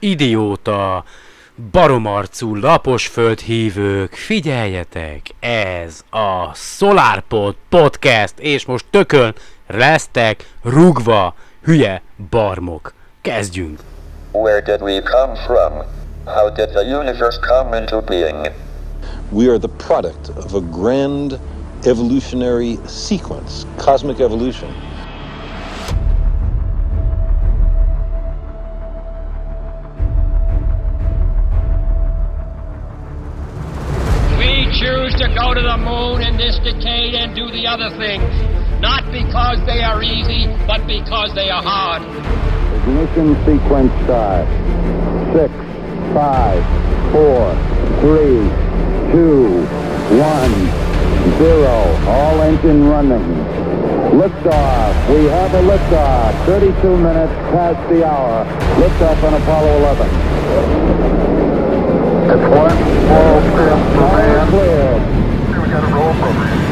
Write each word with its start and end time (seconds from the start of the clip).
idióta, 0.00 1.04
baromarcú 1.70 2.54
lapos 2.54 3.06
földhívők, 3.06 4.12
figyeljetek, 4.12 5.26
ez 5.40 6.04
a 6.10 6.54
SolarPod 6.54 7.54
podcast, 7.68 8.34
és 8.38 8.64
most 8.64 8.84
tökön 8.90 9.34
lesztek 9.66 10.50
rugva, 10.62 11.34
hülye 11.62 12.02
barmok. 12.30 12.92
Kezdjünk! 13.20 13.80
Where 14.32 14.60
did 14.60 14.82
we 14.82 15.02
come 15.02 15.34
from? 15.34 15.72
How 16.24 16.50
did 16.50 16.68
the 16.68 16.98
universe 16.98 17.38
come 17.38 17.78
into 17.78 18.00
being? 18.00 18.50
We 19.30 19.48
are 19.48 19.58
the 19.58 19.68
product 19.86 20.28
of 20.36 20.54
a 20.54 20.60
grand 20.60 21.38
evolutionary 21.84 22.78
sequence, 22.86 23.66
cosmic 23.76 24.20
evolution. 24.20 24.70
To 35.20 35.28
go 35.34 35.52
to 35.52 35.60
the 35.60 35.76
moon 35.76 36.22
in 36.22 36.38
this 36.38 36.58
decade 36.60 37.14
and 37.14 37.36
do 37.36 37.50
the 37.50 37.66
other 37.66 37.90
things, 38.00 38.24
not 38.80 39.04
because 39.12 39.60
they 39.66 39.82
are 39.82 40.02
easy, 40.02 40.46
but 40.66 40.86
because 40.86 41.34
they 41.34 41.50
are 41.50 41.62
hard. 41.62 42.00
Ignition 42.80 43.36
sequence 43.44 43.92
start. 44.04 44.48
Six, 45.36 45.52
five, 46.16 46.64
four, 47.12 47.52
three, 48.00 48.40
two, 49.12 49.60
one, 50.16 50.56
zero. 51.36 51.76
All 52.08 52.40
engine 52.40 52.88
running. 52.88 53.20
Liftoff. 54.16 54.94
We 55.12 55.26
have 55.26 55.52
a 55.52 55.60
liftoff. 55.60 56.46
32 56.46 56.96
minutes 56.96 57.32
past 57.52 57.90
the 57.90 58.08
hour. 58.08 58.46
Liftoff 58.80 59.22
on 59.22 59.34
Apollo 59.34 59.76
11. 59.80 61.19
It's 62.32 62.38
one 62.42 62.70
small 62.70 63.40
step 63.40 63.78
for 63.92 64.06
man. 64.14 64.48
Cleared. 64.50 65.02
We 65.66 65.68
got 65.68 65.82
a 65.82 65.92
roll 65.92 66.14
program. 66.14 66.69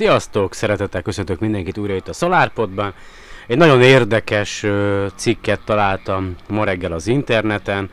Sziasztok! 0.00 0.54
Szeretettel 0.54 1.02
köszöntök 1.02 1.40
mindenkit 1.40 1.78
újra 1.78 1.94
itt 1.94 2.08
a 2.08 2.12
SolarPodban. 2.12 2.94
Egy 3.46 3.56
nagyon 3.56 3.82
érdekes 3.82 4.66
cikket 5.14 5.60
találtam 5.64 6.34
ma 6.48 6.64
reggel 6.64 6.92
az 6.92 7.06
interneten. 7.06 7.90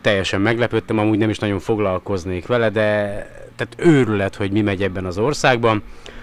Teljesen 0.00 0.40
meglepődtem, 0.40 0.98
amúgy 0.98 1.18
nem 1.18 1.30
is 1.30 1.38
nagyon 1.38 1.58
foglalkoznék 1.58 2.46
vele, 2.46 2.70
de 2.70 2.82
tehát 3.56 3.74
őrület, 3.76 4.34
hogy 4.34 4.50
mi 4.50 4.60
megy 4.60 4.82
ebben 4.82 5.04
az 5.04 5.18
országban. 5.18 5.82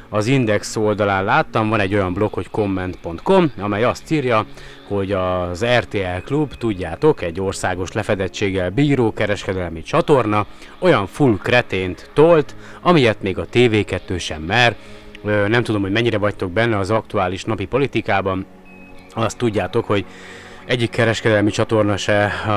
Az 0.10 0.28
Index 0.28 0.76
oldalán 0.76 1.24
láttam, 1.24 1.70
van 1.70 1.80
egy 1.80 1.94
olyan 1.94 2.14
blog, 2.14 2.34
hogy 2.34 2.50
comment.com, 2.50 3.52
amely 3.58 3.84
azt 3.84 4.12
írja, 4.12 4.46
hogy 4.88 5.12
az 5.12 5.66
RTL 5.66 6.24
Klub, 6.26 6.54
tudjátok, 6.56 7.22
egy 7.22 7.40
országos 7.40 7.92
lefedettséggel 7.92 8.70
bíró 8.70 9.14
kereskedelmi 9.14 9.82
csatorna, 9.82 10.46
olyan 10.80 11.08
full 11.08 11.38
kretént 11.38 12.10
tolt, 12.14 12.56
amilyet 12.82 13.22
még 13.22 13.38
a 13.38 13.46
TV2 13.54 14.20
sem 14.20 14.42
mer, 14.42 14.76
nem 15.24 15.64
tudom, 15.64 15.82
hogy 15.82 15.92
mennyire 15.92 16.18
vagytok 16.18 16.52
benne 16.52 16.78
az 16.78 16.90
aktuális 16.90 17.44
napi 17.44 17.66
politikában. 17.66 18.46
Azt 19.14 19.38
tudjátok, 19.38 19.86
hogy 19.86 20.06
egyik 20.66 20.90
kereskedelmi 20.90 21.52
csatorna 21.52 21.98
se 21.98 22.24
uh, 22.26 22.50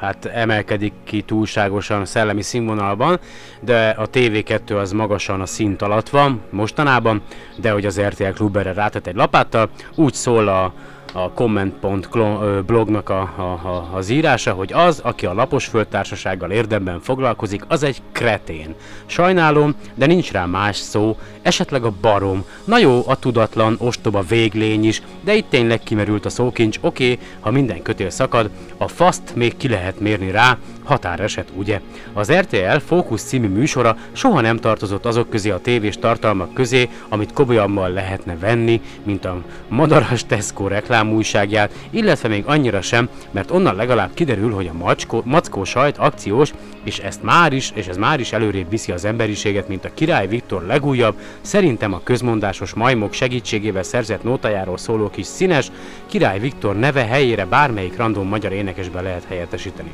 hát 0.00 0.24
emelkedik 0.24 0.92
ki 1.04 1.22
túlságosan 1.22 2.04
szellemi 2.04 2.42
színvonalban, 2.42 3.18
de 3.60 3.88
a 3.88 4.08
TV2 4.10 4.80
az 4.80 4.92
magasan 4.92 5.40
a 5.40 5.46
szint 5.46 5.82
alatt 5.82 6.08
van 6.08 6.40
mostanában, 6.50 7.22
de 7.56 7.70
hogy 7.70 7.86
az 7.86 8.00
RTL 8.00 8.32
Klub 8.34 8.56
erre 8.56 8.72
rátett 8.72 9.06
egy 9.06 9.14
lapáttal, 9.14 9.70
úgy 9.94 10.14
szól 10.14 10.48
a, 10.48 10.72
a 11.12 11.30
comment.blognak 11.32 13.08
a, 13.08 13.20
a, 13.20 13.42
a, 13.42 13.90
az 13.94 14.08
írása, 14.08 14.52
hogy 14.52 14.72
az, 14.72 15.00
aki 15.04 15.26
a 15.26 15.34
lapos 15.34 15.66
földtársasággal 15.66 16.50
érdemben 16.50 17.00
foglalkozik, 17.00 17.64
az 17.68 17.82
egy 17.82 18.02
kretén. 18.12 18.74
Sajnálom, 19.06 19.74
de 19.94 20.06
nincs 20.06 20.32
rá 20.32 20.44
más 20.44 20.76
szó, 20.76 21.16
esetleg 21.42 21.84
a 21.84 21.92
barom. 22.00 22.44
Na 22.64 22.78
jó, 22.78 23.02
a 23.06 23.16
tudatlan, 23.16 23.76
ostoba 23.78 24.22
véglény 24.28 24.84
is, 24.84 25.02
de 25.20 25.34
itt 25.34 25.50
tényleg 25.50 25.82
kimerült 25.82 26.24
a 26.24 26.30
szókincs, 26.30 26.78
oké, 26.80 27.12
okay, 27.12 27.26
ha 27.40 27.50
minden 27.50 27.82
kötél 27.82 28.10
szakad, 28.10 28.50
a 28.76 28.88
faszt 28.88 29.34
még 29.34 29.56
ki 29.56 29.68
lehet 29.68 30.00
mérni 30.00 30.30
rá, 30.30 30.58
határeset, 30.88 31.48
ugye? 31.56 31.80
Az 32.12 32.32
RTL 32.32 32.76
Fókusz 32.86 33.22
című 33.22 33.48
műsora 33.48 33.96
soha 34.12 34.40
nem 34.40 34.56
tartozott 34.56 35.06
azok 35.06 35.30
közé 35.30 35.50
a 35.50 35.60
tévés 35.60 35.96
tartalmak 35.98 36.54
közé, 36.54 36.88
amit 37.08 37.32
komolyabban 37.32 37.92
lehetne 37.92 38.36
venni, 38.36 38.80
mint 39.02 39.24
a 39.24 39.42
Madaras 39.68 40.26
Tesco 40.26 40.68
reklámújságját, 40.98 41.72
illetve 41.90 42.28
még 42.28 42.42
annyira 42.46 42.80
sem, 42.80 43.08
mert 43.30 43.50
onnan 43.50 43.76
legalább 43.76 44.10
kiderül, 44.14 44.52
hogy 44.52 44.66
a 44.66 44.72
macskó, 44.72 45.22
mackó 45.24 45.64
sajt 45.64 45.98
akciós, 45.98 46.52
és 46.84 46.98
ezt 46.98 47.22
már 47.22 47.52
is, 47.52 47.70
és 47.74 47.86
ez 47.86 47.96
már 47.96 48.20
is 48.20 48.32
előrébb 48.32 48.70
viszi 48.70 48.92
az 48.92 49.04
emberiséget, 49.04 49.68
mint 49.68 49.84
a 49.84 49.90
Király 49.94 50.26
Viktor 50.26 50.62
legújabb, 50.66 51.14
szerintem 51.40 51.92
a 51.92 52.00
közmondásos 52.04 52.74
majmok 52.74 53.12
segítségével 53.12 53.82
szerzett 53.82 54.22
nótajáról 54.22 54.78
szóló 54.78 55.10
kis 55.10 55.26
színes, 55.26 55.70
Király 56.06 56.38
Viktor 56.38 56.76
neve 56.76 57.04
helyére 57.04 57.44
bármelyik 57.44 57.96
random 57.96 58.28
magyar 58.28 58.52
énekesbe 58.52 59.00
lehet 59.00 59.24
helyettesíteni 59.28 59.90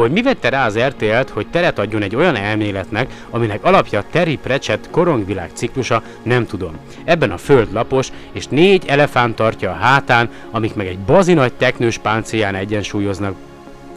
hogy 0.00 0.12
mi 0.12 0.22
vette 0.22 0.48
rá 0.48 0.66
az 0.66 0.78
RTL-t, 0.78 1.30
hogy 1.30 1.46
teret 1.46 1.78
adjon 1.78 2.02
egy 2.02 2.16
olyan 2.16 2.36
elméletnek, 2.36 3.10
aminek 3.30 3.64
alapja 3.64 4.04
Terry 4.10 4.36
Pratchett 4.36 4.90
korongvilág 4.90 5.50
ciklusa, 5.52 6.02
nem 6.22 6.46
tudom. 6.46 6.78
Ebben 7.04 7.30
a 7.30 7.36
föld 7.36 7.72
lapos, 7.72 8.08
és 8.32 8.46
négy 8.46 8.84
elefánt 8.86 9.34
tartja 9.34 9.70
a 9.70 9.74
hátán, 9.74 10.30
amik 10.50 10.74
meg 10.74 10.86
egy 10.86 10.98
bazinagy 10.98 11.52
teknős 11.52 11.98
páncélján 11.98 12.54
egyensúlyoznak 12.54 13.34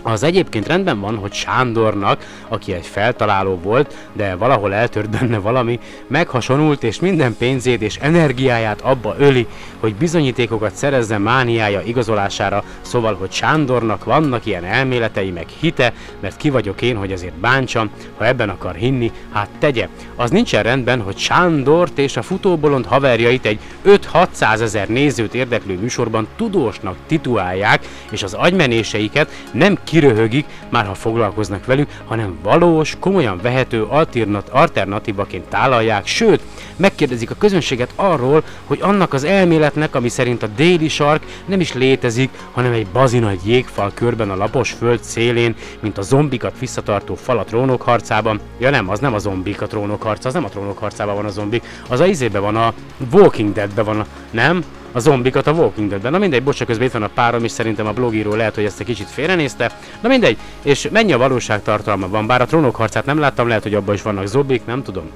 az 0.04 0.24
egyébként 0.24 0.68
rendben 0.68 1.00
van, 1.00 1.16
hogy 1.16 1.34
Sándornak, 1.34 2.26
aki 2.48 2.74
egy 2.74 2.86
feltaláló 2.86 3.60
volt, 3.64 3.96
de 4.14 4.36
valahol 4.36 4.74
eltört 4.74 5.10
benne 5.10 5.38
valami, 5.38 5.80
meghasonult 6.08 6.84
és 6.84 7.00
minden 7.00 7.36
pénzét 7.38 7.82
és 7.82 7.98
energiáját 8.02 8.82
abba 8.82 9.16
öli, 9.18 9.48
hogy 9.80 9.96
bizonyítékokat 9.96 10.76
szerezzen 10.76 11.22
mániája 11.22 11.82
igazolására, 11.82 12.64
szóval, 12.82 13.16
hogy 13.16 13.32
Sándornak 13.32 14.04
vannak 14.04 14.46
ilyen 14.46 14.64
elméletei 14.64 15.32
meg 15.32 15.46
hite, 15.60 15.94
mert 16.20 16.38
ki 16.38 16.50
vagyok 16.50 16.82
én, 16.82 16.96
hogy 16.96 17.12
ezért 17.12 17.34
bántsam, 17.34 17.90
ha 18.18 18.26
ebben 18.26 18.50
akar 18.50 18.76
hinni, 18.76 19.12
hát 19.32 19.50
tegye. 19.60 19.88
Az 20.16 20.30
nincsen 20.30 20.64
rendben, 20.64 21.02
hogy 21.02 21.18
Sándort 21.18 21.98
és 21.98 22.18
a 22.18 22.22
futóbolond 22.22 22.86
haverjait 22.86 23.46
egy 23.46 23.60
5-600 23.86 24.60
ezer 24.62 24.88
nézőt 24.88 25.34
érdeklő 25.34 25.78
műsorban 25.80 26.28
tudósnak 26.36 26.96
titulálják, 27.08 27.86
és 28.12 28.24
az 28.24 28.34
agymenéseiket 28.34 29.32
nem 29.52 29.78
kiröhögik, 29.90 30.46
már 30.70 30.86
ha 30.86 30.94
foglalkoznak 30.94 31.66
velük, 31.66 31.90
hanem 32.06 32.38
valós, 32.44 32.98
komolyan 33.00 33.40
vehető 33.42 33.84
alternat, 33.84 34.50
alternatívaként 34.50 35.48
tálalják, 35.48 36.08
sőt, 36.08 36.42
megkérdezik 36.76 37.32
a 37.32 37.36
közönséget 37.38 37.92
arról, 37.96 38.44
hogy 38.66 38.80
annak 38.82 39.14
az 39.14 39.24
elméletnek, 39.24 39.96
ami 39.96 40.10
szerint 40.10 40.44
a 40.44 40.48
déli 40.48 40.88
sark 40.88 41.24
nem 41.46 41.60
is 41.60 41.74
létezik, 41.74 42.30
hanem 42.52 42.72
egy 42.72 42.88
bazina 42.88 43.30
egy 43.30 43.48
jégfal 43.48 43.92
körben 43.94 44.30
a 44.30 44.36
lapos 44.36 44.72
föld 44.72 45.04
szélén, 45.04 45.56
mint 45.80 45.98
a 45.98 46.02
zombikat 46.02 46.60
visszatartó 46.60 47.16
fal 47.16 47.38
a 47.38 47.44
trónok 47.44 47.82
harcában. 47.82 48.40
Ja 48.60 48.70
nem, 48.70 48.90
az 48.90 49.00
nem 49.00 49.14
a 49.14 49.20
zombik 49.20 49.62
a 49.62 49.68
trónok 49.68 50.02
harca, 50.02 50.28
az 50.28 50.34
nem 50.34 50.46
a 50.46 50.50
trónok 50.50 50.78
harcában 50.78 51.16
van 51.16 51.26
a 51.26 51.30
zombik, 51.30 51.64
az 51.88 52.00
a 52.00 52.06
izébe 52.06 52.40
van 52.40 52.56
a 52.56 52.74
Walking 53.12 53.54
Deadbe 53.54 53.82
van 53.82 54.06
nem? 54.32 54.64
A 54.92 55.00
zombikat 55.00 55.48
a 55.48 55.52
Walking 55.52 55.90
Deadben. 55.90 56.12
Na 56.12 56.18
mindegy, 56.18 56.44
bocsánat, 56.44 56.68
közben 56.68 56.88
itt 56.88 56.94
van 56.94 57.04
a 57.04 57.10
párom, 57.14 57.44
és 57.44 57.52
szerintem 57.52 57.88
a 57.88 57.94
blogíró 57.94 58.36
lehet, 58.36 58.56
hogy 58.56 58.66
ezt 58.66 58.80
egy 58.80 58.86
kicsit 58.86 59.10
félrenézte. 59.10 59.72
Na 60.02 60.08
mindegy, 60.08 60.38
és 60.64 60.90
mennyi 60.92 61.14
a 61.14 61.18
valóság 61.18 61.62
tartalma 61.62 62.08
van, 62.08 62.28
bár 62.28 62.42
a 62.42 62.46
trónok 62.46 62.76
harcát 62.76 63.06
nem 63.06 63.20
láttam, 63.20 63.48
lehet, 63.48 63.64
hogy 63.64 63.74
abban 63.74 63.96
is 63.96 64.02
vannak 64.02 64.26
zombik, 64.26 64.66
nem 64.66 64.84
tudom. 64.84 65.10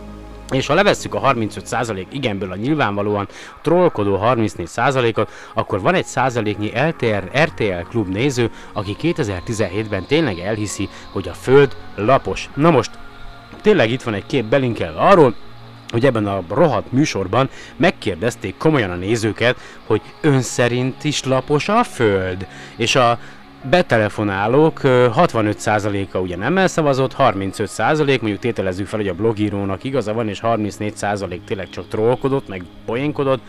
És 0.51 0.67
ha 0.67 0.73
levesszük 0.73 1.13
a 1.13 1.21
35% 1.21 2.05
igenből 2.11 2.51
a 2.51 2.55
nyilvánvalóan 2.55 3.27
trollkodó 3.61 4.19
34%-ot, 4.21 5.29
akkor 5.53 5.81
van 5.81 5.93
egy 5.93 6.05
százaléknyi 6.05 6.71
LTR, 6.75 7.29
RTL 7.43 7.87
klub 7.89 8.07
néző, 8.07 8.51
aki 8.73 8.95
2017-ben 9.01 10.05
tényleg 10.05 10.39
elhiszi, 10.39 10.89
hogy 11.11 11.27
a 11.27 11.33
Föld 11.33 11.75
lapos. 11.95 12.49
Na 12.55 12.69
most, 12.69 12.91
tényleg 13.61 13.91
itt 13.91 14.01
van 14.01 14.13
egy 14.13 14.25
kép 14.25 14.45
belinkel 14.45 14.93
arról, 14.97 15.35
hogy 15.93 16.05
ebben 16.05 16.27
a 16.27 16.43
rohadt 16.49 16.91
műsorban 16.91 17.49
megkérdezték 17.75 18.57
komolyan 18.57 18.91
a 18.91 18.95
nézőket, 18.95 19.57
hogy 19.85 20.01
ön 20.21 20.41
szerint 20.41 21.03
is 21.03 21.23
lapos 21.23 21.69
a 21.69 21.83
föld. 21.83 22.47
És 22.75 22.95
a 22.95 23.19
betelefonálók 23.69 24.83
ö, 24.83 25.07
65%-a 25.15 26.17
ugye 26.17 26.37
nem 26.37 26.57
elszavazott, 26.57 27.15
35% 27.17 28.05
mondjuk 28.05 28.39
tételezzük 28.39 28.87
fel, 28.87 28.99
hogy 28.99 29.07
a 29.07 29.13
blogírónak 29.13 29.83
igaza 29.83 30.13
van, 30.13 30.29
és 30.29 30.39
34% 30.43 31.39
tényleg 31.45 31.69
csak 31.69 31.87
trollkodott, 31.87 32.47
meg 32.47 32.63
poénkodott. 32.85 33.41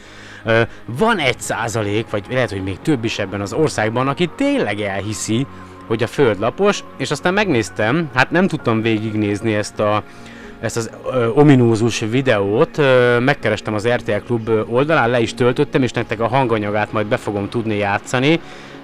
Van 0.87 1.19
egy 1.19 1.41
százalék, 1.41 2.11
vagy 2.11 2.25
lehet, 2.31 2.51
hogy 2.51 2.63
még 2.63 2.79
több 2.83 3.05
is 3.05 3.19
ebben 3.19 3.41
az 3.41 3.53
országban, 3.53 4.09
aki 4.09 4.31
tényleg 4.37 4.81
elhiszi, 4.81 5.47
hogy 5.87 6.03
a 6.03 6.07
föld 6.07 6.39
lapos, 6.39 6.85
és 6.97 7.11
aztán 7.11 7.35
megnéztem, 7.35 8.11
hát 8.15 8.31
nem 8.31 8.47
tudtam 8.47 8.83
végignézni 8.83 9.55
ezt 9.55 9.81
a 9.81 10.03
ezt 10.61 10.77
az 10.77 10.91
ö, 11.13 11.29
ominózus 11.29 11.99
videót, 11.99 12.79
ö, 12.79 13.19
megkerestem 13.19 13.75
az 13.75 13.89
RTL 13.89 14.25
Klub 14.27 14.51
oldalán, 14.69 15.11
le 15.11 15.21
is 15.21 15.35
töltöttem, 15.35 15.83
és 15.83 15.93
nektek 15.93 16.21
a 16.21 16.29
hanganyagát 16.29 16.93
majd 16.93 17.07
be 17.07 17.17
fogom 17.17 17.49
tudni 17.49 17.77
játszani, 17.77 18.41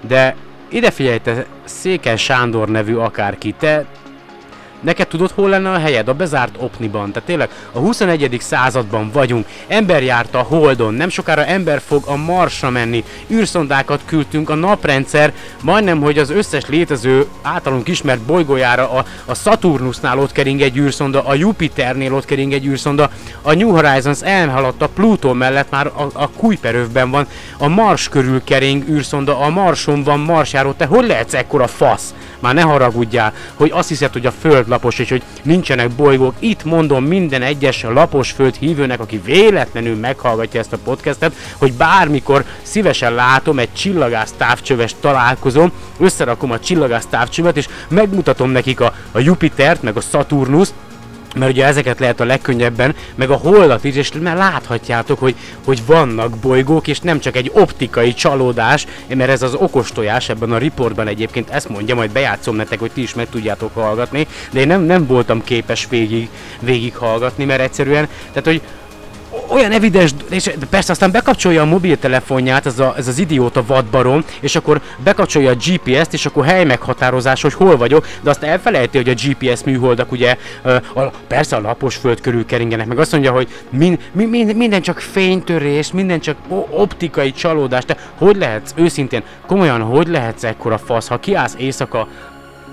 de 0.06 0.34
ide 0.68 0.90
figyelj, 0.90 1.18
te 1.18 1.46
Széken 1.64 2.16
Sándor 2.16 2.68
nevű 2.68 2.94
akárki, 2.94 3.54
te 3.58 3.84
Neked 4.80 5.08
tudod, 5.08 5.30
hol 5.30 5.48
lenne 5.48 5.70
a 5.70 5.78
helyed? 5.78 6.08
A 6.08 6.14
bezárt 6.14 6.54
opniban. 6.58 7.12
Tehát 7.12 7.28
tényleg 7.28 7.50
a 7.72 7.78
21. 7.78 8.36
században 8.40 9.10
vagyunk. 9.12 9.46
Ember 9.66 10.02
járta 10.02 10.38
a 10.38 10.42
Holdon, 10.42 10.94
nem 10.94 11.08
sokára 11.08 11.44
ember 11.44 11.80
fog 11.86 12.02
a 12.06 12.16
Marsra 12.16 12.70
menni. 12.70 13.04
űrszondákat 13.30 14.00
küldtünk 14.04 14.50
a 14.50 14.54
naprendszer, 14.54 15.32
majdnem, 15.62 16.00
hogy 16.00 16.18
az 16.18 16.30
összes 16.30 16.66
létező 16.66 17.26
általunk 17.42 17.88
ismert 17.88 18.20
bolygójára 18.20 18.90
a, 18.90 19.04
a 19.24 19.34
Saturnusnál 19.34 20.18
ott 20.18 20.32
kering 20.32 20.60
egy 20.60 20.76
űrszonda, 20.76 21.24
a 21.24 21.34
Jupiternél 21.34 22.14
ott 22.14 22.24
kering 22.24 22.52
egy 22.52 22.66
űrszonda, 22.66 23.10
a 23.42 23.54
New 23.54 23.70
Horizons 23.70 24.20
elhaladt 24.22 24.82
a 24.82 24.88
Plutó 24.88 25.32
mellett 25.32 25.70
már 25.70 25.86
a, 25.86 26.08
a 26.12 26.30
Kuiperövben 26.36 27.10
van, 27.10 27.26
a 27.58 27.68
Mars 27.68 28.08
körül 28.08 28.44
kering 28.44 28.88
űrszonda, 28.88 29.38
a 29.38 29.48
Marson 29.48 30.02
van 30.02 30.20
Marsjáró. 30.20 30.72
Te 30.72 30.84
hogy 30.84 31.06
lehetsz 31.06 31.34
ekkora 31.34 31.66
fasz? 31.66 32.14
Már 32.38 32.54
ne 32.54 32.62
haragudjál, 32.62 33.32
hogy 33.54 33.70
azt 33.74 33.88
hiszed, 33.88 34.12
hogy 34.12 34.26
a 34.26 34.32
Föld 34.40 34.68
lapos, 34.70 34.98
és 34.98 35.08
hogy 35.08 35.22
nincsenek 35.42 35.90
bolygók. 35.90 36.34
Itt 36.38 36.64
mondom 36.64 37.04
minden 37.04 37.42
egyes 37.42 37.82
lapos 37.82 38.30
Föld 38.30 38.54
hívőnek, 38.54 39.00
aki 39.00 39.20
véletlenül 39.24 39.96
meghallgatja 39.96 40.60
ezt 40.60 40.72
a 40.72 40.78
podcastet, 40.84 41.34
hogy 41.58 41.72
bármikor 41.72 42.44
szívesen 42.62 43.14
látom 43.14 43.58
egy 43.58 43.72
csillagász 43.72 44.34
távcsöves 44.36 44.94
találkozom, 45.00 45.72
összerakom 45.98 46.50
a 46.50 46.60
csillagász 46.60 47.06
távcsövet, 47.06 47.56
és 47.56 47.68
megmutatom 47.88 48.50
nekik 48.50 48.80
a, 48.80 48.94
a 49.12 49.18
Jupitert, 49.18 49.82
meg 49.82 49.96
a 49.96 50.00
Saturnust, 50.00 50.72
mert 51.34 51.50
ugye 51.52 51.64
ezeket 51.64 51.98
lehet 51.98 52.20
a 52.20 52.24
legkönnyebben, 52.24 52.94
meg 53.14 53.30
a 53.30 53.34
holdat 53.34 53.84
is, 53.84 53.96
és 53.96 54.12
már 54.20 54.36
láthatjátok, 54.36 55.18
hogy, 55.18 55.34
hogy 55.64 55.86
vannak 55.86 56.36
bolygók, 56.36 56.88
és 56.88 57.00
nem 57.00 57.20
csak 57.20 57.36
egy 57.36 57.50
optikai 57.54 58.14
csalódás, 58.14 58.86
mert 59.08 59.30
ez 59.30 59.42
az 59.42 59.54
okos 59.54 59.92
tojás 59.92 60.28
ebben 60.28 60.52
a 60.52 60.58
riportban 60.58 61.06
egyébként 61.06 61.50
ezt 61.50 61.68
mondja, 61.68 61.94
majd 61.94 62.10
bejátszom 62.10 62.56
nektek, 62.56 62.80
hogy 62.80 62.90
ti 62.90 63.02
is 63.02 63.14
meg 63.14 63.28
tudjátok 63.28 63.74
hallgatni, 63.74 64.26
de 64.52 64.60
én 64.60 64.66
nem, 64.66 64.82
nem 64.82 65.06
voltam 65.06 65.44
képes 65.44 65.86
végig, 65.90 66.28
végig 66.60 66.96
hallgatni, 66.96 67.44
mert 67.44 67.60
egyszerűen, 67.60 68.08
tehát 68.28 68.44
hogy 68.44 68.62
olyan 69.48 69.72
evidens, 69.72 70.14
és 70.30 70.50
persze 70.70 70.92
aztán 70.92 71.10
bekapcsolja 71.10 71.62
a 71.62 71.64
mobiltelefonját, 71.64 72.66
ez, 72.66 72.78
a, 72.78 72.94
ez 72.96 73.08
az 73.08 73.18
idióta 73.18 73.64
vadbarom, 73.66 74.24
és 74.40 74.56
akkor 74.56 74.80
bekapcsolja 75.04 75.50
a 75.50 75.54
GPS-t, 75.54 76.12
és 76.12 76.26
akkor 76.26 76.44
hely 76.44 76.64
meghatározás, 76.64 77.42
hogy 77.42 77.52
hol 77.52 77.76
vagyok, 77.76 78.06
de 78.22 78.30
azt 78.30 78.42
elfelejti, 78.42 78.96
hogy 78.96 79.08
a 79.08 79.14
GPS 79.14 79.64
műholdak 79.64 80.12
ugye, 80.12 80.36
a, 80.94 81.00
persze 81.26 81.56
a 81.56 81.60
lapos 81.60 81.96
föld 81.96 82.20
körül 82.20 82.46
keringenek, 82.46 82.86
meg 82.86 82.98
azt 82.98 83.12
mondja, 83.12 83.32
hogy 83.32 83.48
min, 83.70 83.98
min, 84.12 84.28
min, 84.28 84.56
minden 84.56 84.82
csak 84.82 84.98
fénytörés, 84.98 85.92
minden 85.92 86.20
csak 86.20 86.36
optikai 86.70 87.32
csalódás, 87.32 87.84
te 87.84 87.96
hogy 88.18 88.36
lehetsz, 88.36 88.72
őszintén, 88.74 89.22
komolyan, 89.46 89.80
hogy 89.80 90.08
lehetsz 90.08 90.44
ekkora 90.44 90.78
fasz, 90.78 91.08
ha 91.08 91.18
kiállsz 91.18 91.54
éjszaka 91.58 92.08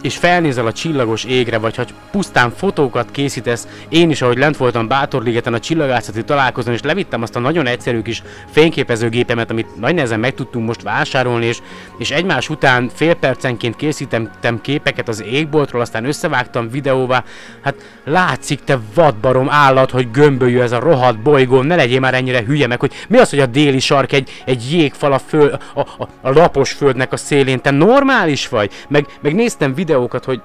és 0.02 0.18
felnézel 0.18 0.66
a 0.66 0.72
csillagos 0.72 1.24
égre, 1.24 1.58
vagy 1.58 1.76
ha 1.76 1.86
pusztán 2.12 2.52
fotókat 2.52 3.12
készítesz, 3.12 3.68
én 3.90 4.10
is, 4.10 4.22
ahogy 4.22 4.38
lent 4.38 4.58
voltam 4.58 4.88
Bátorligeten 4.88 5.54
a 5.54 5.60
csillagászati 5.60 6.24
találkozón, 6.24 6.74
és 6.74 6.82
levittem 6.82 7.22
azt 7.22 7.36
a 7.36 7.40
nagyon 7.40 7.68
egyszerű 7.68 8.02
kis 8.02 8.24
fényképezőgépemet, 8.52 9.52
amit 9.52 9.80
nagy 9.80 9.94
nehezen 9.94 10.20
meg 10.20 10.34
tudtunk 10.34 10.68
most 10.68 10.82
vásárolni, 10.82 11.46
és, 11.46 11.60
és 11.98 12.12
egymás 12.12 12.50
után 12.50 12.90
fél 12.94 13.14
percenként 13.14 13.76
készítettem 13.76 14.62
képeket 14.62 15.08
az 15.08 15.24
égboltról, 15.24 15.82
aztán 15.82 16.06
összevágtam 16.06 16.70
videóvá, 16.70 17.24
hát 17.62 17.76
látszik 18.06 18.64
te 18.64 18.80
vadbarom 18.94 19.50
állat, 19.50 19.92
hogy 19.92 20.12
gömbölyű 20.12 20.60
ez 20.60 20.72
a 20.72 20.80
rohadt 20.80 21.20
bolygó, 21.20 21.62
ne 21.62 21.76
legyél 21.76 22.00
már 22.00 22.14
ennyire 22.14 22.44
hülye 22.44 22.68
meg, 22.68 22.80
hogy 22.80 22.94
mi 23.08 23.18
az, 23.18 23.30
hogy 23.30 23.40
a 23.40 23.46
déli 23.46 23.80
sark 23.80 24.12
egy, 24.12 24.44
egy 24.46 24.72
jégfal 24.72 25.14
a, 25.14 25.20
föl, 25.20 25.58
a, 25.74 25.80
a, 25.80 26.08
a 26.22 26.32
lapos 26.32 26.72
földnek 26.72 27.14
a 27.14 27.18
szélén, 27.18 27.62
te 27.62 27.72
normális 27.72 28.48
vagy? 28.48 28.72
Meg, 28.88 29.06
meg 29.22 29.36
néztem 29.36 29.74
videókat, 29.88 30.26
hogy 30.26 30.42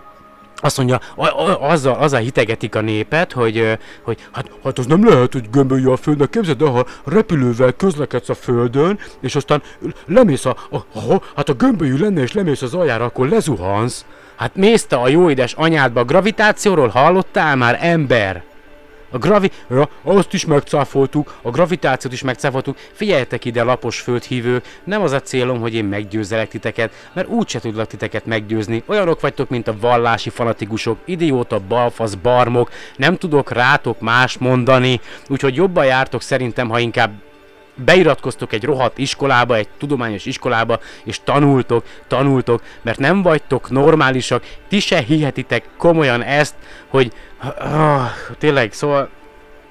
azt 0.57 0.77
mondja, 0.77 1.01
a, 1.15 1.27
a, 1.27 1.71
azzal, 1.71 1.95
azzal 1.95 2.21
hitegetik 2.21 2.75
a 2.75 2.81
népet, 2.81 3.33
hogy, 3.33 3.79
hogy 4.03 4.29
hát, 4.33 4.51
hát 4.65 4.79
az 4.79 4.87
nem 4.87 5.09
lehet, 5.09 5.33
hogy 5.33 5.51
gömbölje 5.51 5.91
a 5.91 5.97
földnek. 5.97 6.31
Képzeld 6.31 6.63
el, 6.63 6.69
ha 6.69 6.87
repülővel 7.05 7.73
közlekedsz 7.73 8.29
a 8.29 8.35
földön, 8.35 8.99
és 9.21 9.37
aztán 9.37 9.63
lemész 10.07 10.45
a, 10.45 10.57
a, 10.71 10.77
a 10.77 11.23
hát 11.37 11.49
a 11.49 11.55
gömbölyű 11.55 11.97
lenne, 11.97 12.21
és 12.21 12.33
lemész 12.33 12.63
az 12.63 12.75
aljára, 12.75 13.05
akkor 13.05 13.29
lezuhansz. 13.29 14.05
Hát 14.37 14.57
mész 14.57 14.87
a 14.91 15.09
jó 15.09 15.31
édes 15.31 15.53
anyádba, 15.53 16.05
gravitációról 16.05 16.89
hallottál 16.89 17.57
már, 17.57 17.79
ember? 17.81 18.52
A 19.13 19.19
gravi... 19.19 19.51
Ja, 19.71 19.89
azt 20.03 20.33
is 20.33 20.47
megcáfoltuk, 20.47 21.35
a 21.43 21.51
gravitációt 21.51 22.13
is 22.13 22.23
megcáfoltuk. 22.23 22.77
Figyeljetek 22.93 23.45
ide, 23.45 23.63
lapos 23.63 24.01
földhívők, 24.01 24.81
nem 24.85 25.03
az 25.03 25.13
a 25.13 25.21
célom, 25.21 25.61
hogy 25.61 25.75
én 25.75 25.85
meggyőzelek 25.85 26.49
titeket, 26.49 26.93
mert 27.13 27.29
úgyse 27.29 27.61
tudlak 27.61 27.87
titeket 27.87 28.27
meggyőzni. 28.27 28.83
Olyanok 28.87 29.21
vagytok, 29.21 29.49
mint 29.49 29.69
a 29.69 29.77
vallási 29.81 30.31
fanatikusok, 30.31 30.99
idióta, 31.05 31.61
balfasz, 31.69 32.15
barmok, 32.15 32.71
nem 32.97 33.17
tudok 33.17 33.51
rátok 33.51 34.01
más 34.01 34.39
mondani, 34.39 35.01
úgyhogy 35.29 35.55
jobban 35.55 35.85
jártok 35.85 36.23
szerintem, 36.23 36.69
ha 36.69 36.79
inkább 36.79 37.13
beiratkoztok 37.75 38.53
egy 38.53 38.65
rohadt 38.65 38.99
iskolába, 38.99 39.57
egy 39.57 39.69
tudományos 39.79 40.27
iskolába, 40.27 40.81
és 41.05 41.21
tanultok, 41.25 41.85
tanultok, 42.07 42.63
mert 42.83 42.99
nem 42.99 43.23
vagytok 43.23 43.71
normálisak, 43.71 44.45
ti 44.69 44.81
se 44.81 44.99
hihetitek 44.99 45.65
komolyan 45.77 46.23
ezt, 46.23 46.55
hogy 46.89 47.13
tényleg, 48.39 48.73
szóval 48.73 49.09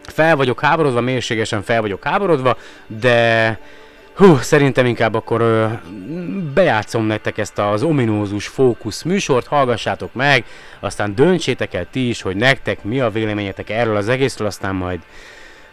fel 0.02 0.36
vagyok 0.36 0.60
háborodva, 0.60 1.02
mélységesen 1.02 1.62
fel 1.62 1.82
vagyok 1.82 2.04
háborodva, 2.04 2.58
de 2.88 3.60
hú, 4.14 4.36
szerintem 4.36 4.86
inkább 4.86 5.14
akkor 5.14 5.42
ö, 5.42 5.68
bejátszom 6.54 7.06
nektek 7.06 7.38
ezt 7.38 7.60
az 7.60 7.84
ominózus 7.84 8.48
fókusz 8.48 9.02
műsort, 9.02 9.48
hallgassátok 9.48 10.14
meg, 10.14 10.46
aztán 10.80 11.16
döntsétek 11.16 11.74
el 11.74 11.88
ti 11.92 12.10
is, 12.10 12.22
hogy 12.22 12.36
nektek 12.36 12.84
mi 12.84 13.00
a 13.00 13.10
véleményetek 13.10 13.70
erről 13.70 13.96
az 13.96 14.10
egészről, 14.10 14.48
aztán 14.48 14.76
majd 14.76 15.00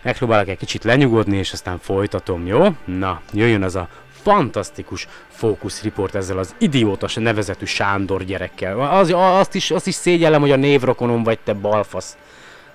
megpróbálok 0.02 0.48
egy 0.48 0.58
kicsit 0.58 0.84
lenyugodni, 0.84 1.36
és 1.36 1.52
aztán 1.52 1.78
folytatom, 1.78 2.46
jó? 2.46 2.66
Na, 2.84 3.20
jöjjön 3.32 3.62
az 3.62 3.76
a 3.76 3.88
fantasztikus 4.22 5.08
fókuszriport 5.28 6.14
ezzel 6.14 6.38
az 6.38 6.54
idiótas 6.58 7.14
nevezetű 7.14 7.64
Sándor 7.64 8.24
gyerekkel. 8.24 8.80
Az, 8.80 9.12
azt, 9.14 9.54
is, 9.54 9.70
azt 9.70 9.86
is 9.86 9.94
szégyellem, 9.94 10.40
hogy 10.40 10.50
a 10.50 10.56
névrokonom 10.56 11.22
vagy 11.22 11.38
te 11.38 11.54
balfasz. 11.54 12.16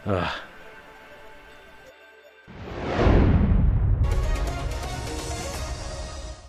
Öh. 0.06 0.22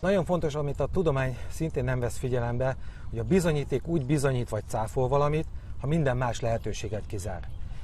Nagyon 0.00 0.24
fontos, 0.24 0.54
amit 0.54 0.80
a 0.80 0.88
tudomány 0.92 1.36
szintén 1.50 1.84
nem 1.84 2.00
vesz 2.00 2.18
figyelembe, 2.18 2.76
hogy 3.10 3.18
a 3.18 3.24
bizonyíték 3.24 3.86
úgy 3.86 4.06
bizonyít 4.06 4.48
vagy 4.48 4.62
cáfol 4.68 5.08
valamit, 5.08 5.46
ha 5.80 5.86
minden 5.86 6.16
más 6.16 6.40
lehetőséget 6.40 7.02
kizár. 7.06 7.40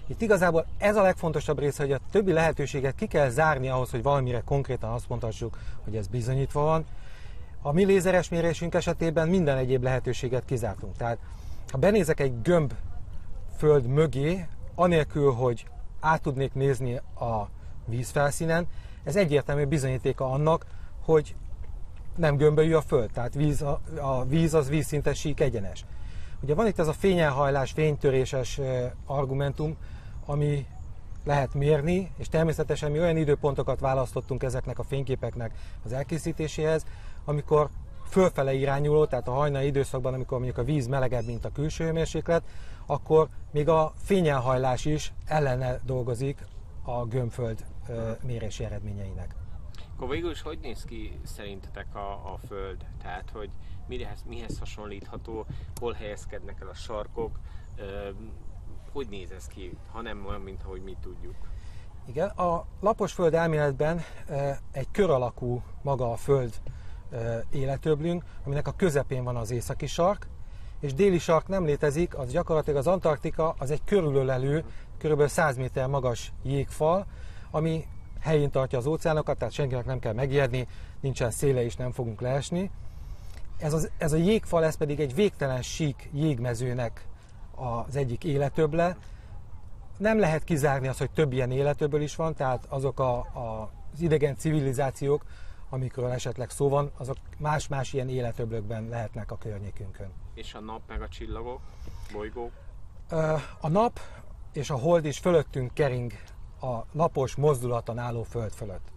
Itt 0.07 0.21
igazából 0.21 0.67
ez 0.79 0.97
a 0.97 1.03
legfontosabb 1.03 1.59
része, 1.59 1.83
hogy 1.83 1.93
a 1.93 2.01
többi 2.11 2.33
lehetőséget 2.33 2.95
ki 2.95 3.07
kell 3.07 3.29
zárni 3.29 3.69
ahhoz, 3.69 3.91
hogy 3.91 4.03
valamire 4.03 4.43
konkrétan 4.45 4.91
azt 4.91 5.09
mondhassuk, 5.09 5.59
hogy 5.85 5.97
ez 5.97 6.07
bizonyítva 6.07 6.61
van. 6.63 6.85
A 7.63 7.73
mi 7.73 7.85
lézeres 7.85 8.29
mérésünk 8.29 8.75
esetében 8.75 9.29
minden 9.29 9.57
egyéb 9.57 9.83
lehetőséget 9.83 10.45
kizártunk. 10.45 10.97
Tehát 10.97 11.19
ha 11.71 11.79
benézek 11.79 12.21
egy 12.21 12.43
gömb 12.43 12.73
föld 13.57 13.87
mögé, 13.87 14.47
anélkül, 14.75 15.33
hogy 15.33 15.67
át 16.01 16.23
tudnék 16.23 16.55
nézni 16.55 16.97
a 16.97 17.49
vízfelszínen, 17.85 18.67
ez 19.05 19.17
egyértelmű 19.17 19.65
bizonyítéka 19.65 20.31
annak, 20.31 20.67
hogy 21.05 21.35
nem 22.17 22.37
gömbölyű 22.37 22.75
a 22.75 22.81
föld, 22.81 23.11
tehát 23.11 23.35
víz, 23.35 23.63
a, 23.63 23.81
a 24.01 24.25
víz 24.25 24.55
az 24.55 24.69
vízszintes 24.69 25.19
sík 25.19 25.41
egyenes. 25.41 25.85
Ugye 26.43 26.55
van 26.55 26.67
itt 26.67 26.79
ez 26.79 26.89
a 26.89 26.93
fényelhajlás, 26.93 27.73
fénytöréses 27.73 28.61
argumentum, 29.07 29.77
ami 30.27 30.67
lehet 31.25 31.55
mérni, 31.55 32.13
és 32.17 32.29
természetesen 32.29 32.91
mi 32.91 32.99
olyan 32.99 33.17
időpontokat 33.17 33.81
választottunk 33.81 34.43
ezeknek 34.43 34.79
a 34.79 34.83
fényképeknek 34.83 35.53
az 35.85 35.93
elkészítéséhez, 35.93 36.85
amikor 37.25 37.69
fölfele 38.09 38.53
irányuló, 38.53 39.07
tehát 39.07 39.29
a 39.29 39.33
hajnali 39.33 39.67
időszakban, 39.67 40.15
amikor 40.15 40.37
mondjuk 40.39 40.59
a 40.59 40.65
víz 40.65 40.87
melegebb, 40.87 41.25
mint 41.25 41.45
a 41.45 41.53
külső 41.53 41.85
hőmérséklet, 41.85 42.45
akkor 42.87 43.29
még 43.51 43.69
a 43.69 43.93
fényelhajlás 43.97 44.85
is 44.85 45.13
ellene 45.27 45.81
dolgozik 45.85 46.45
a 46.83 47.05
gömbföld 47.05 47.65
mérési 48.23 48.65
eredményeinek. 48.65 49.35
Akkor 49.97 50.09
végül 50.09 50.31
is 50.31 50.43
hogy 50.43 50.59
néz 50.63 50.85
ki 50.85 51.21
szerintetek 51.25 51.95
a, 51.95 52.13
a 52.13 52.39
Föld? 52.47 52.85
Tehát, 53.03 53.31
hogy 53.33 53.51
mihez, 53.87 54.25
mihez 54.29 54.59
hasonlítható, 54.59 55.47
hol 55.81 55.93
helyezkednek 55.93 56.61
el 56.61 56.69
a 56.69 56.75
sarkok, 56.75 57.39
ö, 57.77 58.09
hogy 58.93 59.07
néz 59.09 59.31
ez 59.31 59.47
ki, 59.47 59.77
ha 59.93 60.03
nem 60.03 60.27
olyan, 60.27 60.41
mint 60.41 60.63
ahogy 60.63 60.83
mi 60.83 60.97
tudjuk? 61.01 61.35
Igen, 62.07 62.29
a 62.29 62.67
lapos 62.81 63.13
föld 63.13 63.35
elméletben 63.35 64.01
egy 64.73 64.89
kör 64.91 65.11
alakú 65.11 65.63
maga 65.83 66.13
a 66.13 66.17
föld 66.17 66.61
életöblünk, 67.51 68.25
aminek 68.45 68.67
a 68.67 68.75
közepén 68.77 69.25
van 69.25 69.37
az 69.37 69.51
északi 69.51 69.87
sark, 69.87 70.27
és 70.81 70.95
déli 70.95 71.19
sark 71.19 71.49
nem 71.49 71.65
létezik, 71.65 72.19
az 72.19 72.31
gyakorlatilag 72.31 72.79
az 72.79 72.87
Antarktika, 72.87 73.55
az 73.59 73.71
egy 73.71 73.85
körülölelő, 73.85 74.65
kb. 74.99 75.27
100 75.27 75.57
méter 75.57 75.87
magas 75.87 76.33
jégfal, 76.43 77.07
ami 77.51 77.87
helyén 78.21 78.51
tartja 78.51 78.79
az 78.79 78.87
óceánokat, 78.87 79.39
tehát 79.39 79.55
senkinek 79.55 79.85
nem 79.85 79.99
kell 79.99 80.13
megijedni, 80.13 80.67
nincsen 81.01 81.31
széle 81.31 81.65
is, 81.65 81.77
nem 81.77 81.93
fogunk 81.93 82.21
leesni. 82.21 82.71
Ez, 83.59 83.73
az, 83.73 83.91
ez 83.99 84.13
a 84.13 84.17
jégfal, 84.17 84.65
ez 84.65 84.77
pedig 84.77 85.01
egy 85.01 85.15
végtelen 85.15 85.63
sík 85.63 86.11
jégmezőnek 86.13 87.07
az 87.55 87.97
egyik 87.97 88.25
életöble. 88.25 88.97
Nem 89.99 90.19
lehet 90.19 90.45
kizárni 90.45 90.89
azt, 90.89 90.99
hogy 90.99 91.11
több 91.11 91.33
ilyen 91.33 91.51
életöböl 91.51 92.01
is 92.01 92.17
van, 92.17 92.35
tehát 92.35 92.67
azok 92.69 93.01
a, 93.01 93.19
a, 93.19 93.71
az 93.93 94.01
idegen 94.01 94.37
civilizációk, 94.37 95.25
amikről 95.71 96.11
esetleg 96.11 96.51
szó 96.51 96.69
van, 96.69 96.91
azok 96.97 97.17
más-más 97.39 97.93
ilyen 97.93 98.09
életöblökben 98.09 98.89
lehetnek 98.89 99.31
a 99.31 99.39
környékünkön. 99.39 100.11
És 100.35 100.55
a 100.55 100.61
nap 100.61 100.81
meg 100.89 101.03
a 101.03 101.09
csillagok, 101.09 101.61
bolygók? 102.13 102.53
A 103.61 103.69
nap 103.69 104.01
és 104.53 104.71
a 104.71 104.77
hold 104.77 105.05
is 105.05 105.19
fölöttünk 105.19 105.75
kering 105.75 106.13
a 106.61 106.85
napos 106.93 107.35
mozdulaton 107.35 107.99
álló 107.99 108.23
föld 108.23 108.53
fölött. 108.53 108.93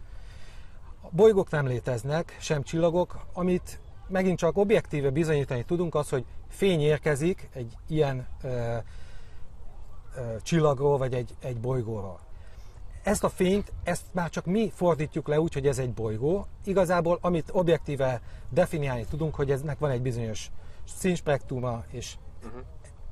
A 1.02 1.08
bolygók 1.12 1.50
nem 1.50 1.68
léteznek, 1.68 2.38
sem 2.40 2.64
csillagok, 2.64 3.26
amit 3.34 3.80
megint 4.08 4.38
csak 4.38 4.58
objektíve 4.58 5.10
bizonyítani 5.10 5.64
tudunk, 5.64 5.96
az, 5.96 6.10
hogy 6.10 6.26
fény 6.50 6.82
érkezik 6.82 7.50
egy 7.54 7.78
ilyen 7.88 8.28
ö, 8.42 8.78
ö, 10.16 10.36
csillagról 10.42 10.98
vagy 10.98 11.14
egy, 11.14 11.36
egy 11.40 11.60
bolygóról. 11.60 12.20
Ezt 13.04 13.24
a 13.24 13.30
fényt, 13.30 13.72
ezt 13.84 14.06
már 14.12 14.30
csak 14.30 14.46
mi 14.46 14.72
fordítjuk 14.76 15.28
le 15.28 15.40
úgy, 15.40 15.54
hogy 15.54 15.68
ez 15.68 15.80
egy 15.80 15.94
bolygó. 15.94 16.48
Igazából, 16.64 17.18
amit 17.22 17.50
objektíve 17.52 18.22
definiálni 18.50 19.06
tudunk, 19.06 19.36
hogy 19.36 19.52
eznek 19.52 19.80
van 19.80 19.90
egy 19.90 20.02
bizonyos 20.02 20.52
színspektruma, 20.98 21.84
és 21.90 22.16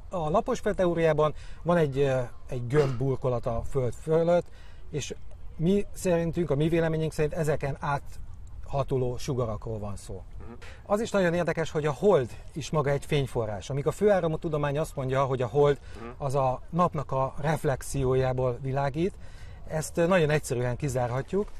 a 0.09 0.29
laposföld 0.29 0.75
teóriában 0.75 1.33
van 1.63 1.77
egy, 1.77 2.11
egy 2.47 2.67
gömb 2.67 2.97
burkolat 2.97 3.45
a 3.45 3.61
föld 3.69 3.93
fölött, 3.93 4.45
és 4.91 5.15
mi 5.55 5.85
szerintünk, 5.93 6.49
a 6.49 6.55
mi 6.55 6.69
véleményünk 6.69 7.13
szerint 7.13 7.33
ezeken 7.33 7.77
áthatoló 7.79 9.17
sugarakról 9.17 9.79
van 9.79 9.95
szó. 9.95 10.23
Az 10.85 11.01
is 11.01 11.11
nagyon 11.11 11.33
érdekes, 11.33 11.71
hogy 11.71 11.85
a 11.85 11.91
hold 11.91 12.29
is 12.53 12.69
maga 12.69 12.89
egy 12.89 13.05
fényforrás. 13.05 13.69
Amíg 13.69 13.87
a 13.87 13.91
főáramú 13.91 14.37
tudomány 14.37 14.77
azt 14.79 14.95
mondja, 14.95 15.25
hogy 15.25 15.41
a 15.41 15.47
hold 15.47 15.79
az 16.17 16.35
a 16.35 16.61
napnak 16.69 17.11
a 17.11 17.33
reflexiójából 17.37 18.57
világít, 18.61 19.13
ezt 19.71 19.95
nagyon 19.95 20.29
egyszerűen 20.29 20.75
kizárhatjuk. 20.75 21.51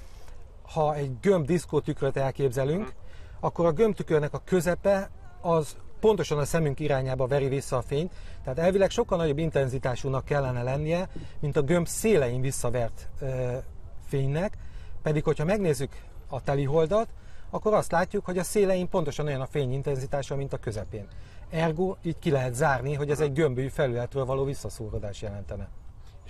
Ha 0.62 0.96
egy 0.96 1.20
gömb 1.20 1.46
diszkótükröt 1.46 2.18
elképzelünk, 2.18 2.94
akkor 3.40 3.66
a 3.66 3.72
gömbtükörnek 3.72 4.34
a 4.34 4.42
közepe 4.46 5.10
az 5.42 5.76
pontosan 6.00 6.38
a 6.38 6.46
szemünk 6.46 6.80
irányába 6.80 7.28
veri 7.28 7.48
vissza 7.48 7.78
a 7.78 7.82
fényt, 7.82 8.12
tehát 8.44 8.60
elvileg 8.60 8.90
sokkal 8.90 9.18
nagyobb 9.18 9.38
intenzitásúnak 9.38 10.26
kellene 10.26 10.64
lennie, 10.64 11.10
mint 11.40 11.58
a 11.58 11.62
gömb 11.62 11.88
szélein 11.88 12.42
visszavert 12.42 13.08
ö, 13.20 13.58
fénynek, 14.08 14.58
pedig 15.02 15.24
hogyha 15.24 15.46
megnézzük 15.46 15.92
a 16.28 16.44
teliholdat, 16.44 17.08
akkor 17.50 17.74
azt 17.74 17.92
látjuk, 17.92 18.26
hogy 18.26 18.38
a 18.38 18.44
szélein 18.44 18.90
pontosan 18.90 19.26
olyan 19.26 19.42
a 19.42 19.46
fény 19.46 19.74
intenzitása, 19.74 20.36
mint 20.36 20.54
a 20.54 20.58
közepén. 20.58 21.08
Ergo 21.50 21.96
így 22.02 22.20
ki 22.20 22.32
lehet 22.32 22.54
zárni, 22.54 22.94
hogy 22.94 23.10
ez 23.10 23.20
egy 23.20 23.34
gömbű 23.34 23.68
felületről 23.68 24.26
való 24.26 24.44
visszaszúrodás 24.44 25.22
jelentene. 25.22 25.70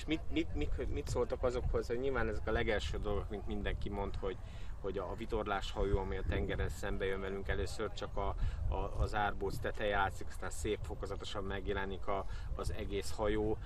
És 0.01 0.08
mit, 0.08 0.22
mit, 0.31 0.55
mit, 0.55 0.93
mit 0.93 1.08
szóltak 1.08 1.43
azokhoz, 1.43 1.88
hogy 1.88 2.00
nyilván 2.00 2.27
ezek 2.27 2.48
a 2.48 2.51
legelső 2.51 2.98
dolgok, 2.98 3.29
mint 3.29 3.48
mindenki 3.48 3.89
mond, 3.89 4.15
hogy, 4.15 4.38
hogy 4.81 4.98
a 4.98 5.15
vitorlás 5.15 5.72
hajó, 5.72 6.00
ami 6.00 6.17
a 6.17 6.24
tengeren 6.29 6.70
szembe 6.70 7.05
jön 7.05 7.22
velünk, 7.22 7.48
először 7.48 7.91
csak 7.93 8.17
a, 8.17 8.36
a, 8.70 8.75
az 9.00 9.15
árbóc 9.15 9.58
teteje 9.58 9.89
játszik, 9.89 10.27
aztán 10.27 10.50
szép 10.50 10.79
fokozatosan 10.81 11.43
megjelenik 11.43 12.08
a, 12.08 12.25
az 12.55 12.74
egész 12.74 13.12
hajó, 13.15 13.58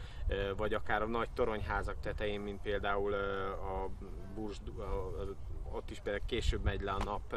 vagy 0.57 0.73
akár 0.73 1.01
a 1.01 1.07
nagy 1.07 1.29
toronyházak 1.29 1.99
tetején, 1.99 2.41
mint 2.41 2.61
például 2.61 3.13
a 3.13 3.89
Burj, 4.33 4.55
a, 4.77 5.21
ott 5.71 5.89
is 5.89 5.99
például 5.99 6.25
később 6.25 6.63
megy 6.63 6.81
le 6.81 6.91
a 6.91 7.03
nap 7.03 7.35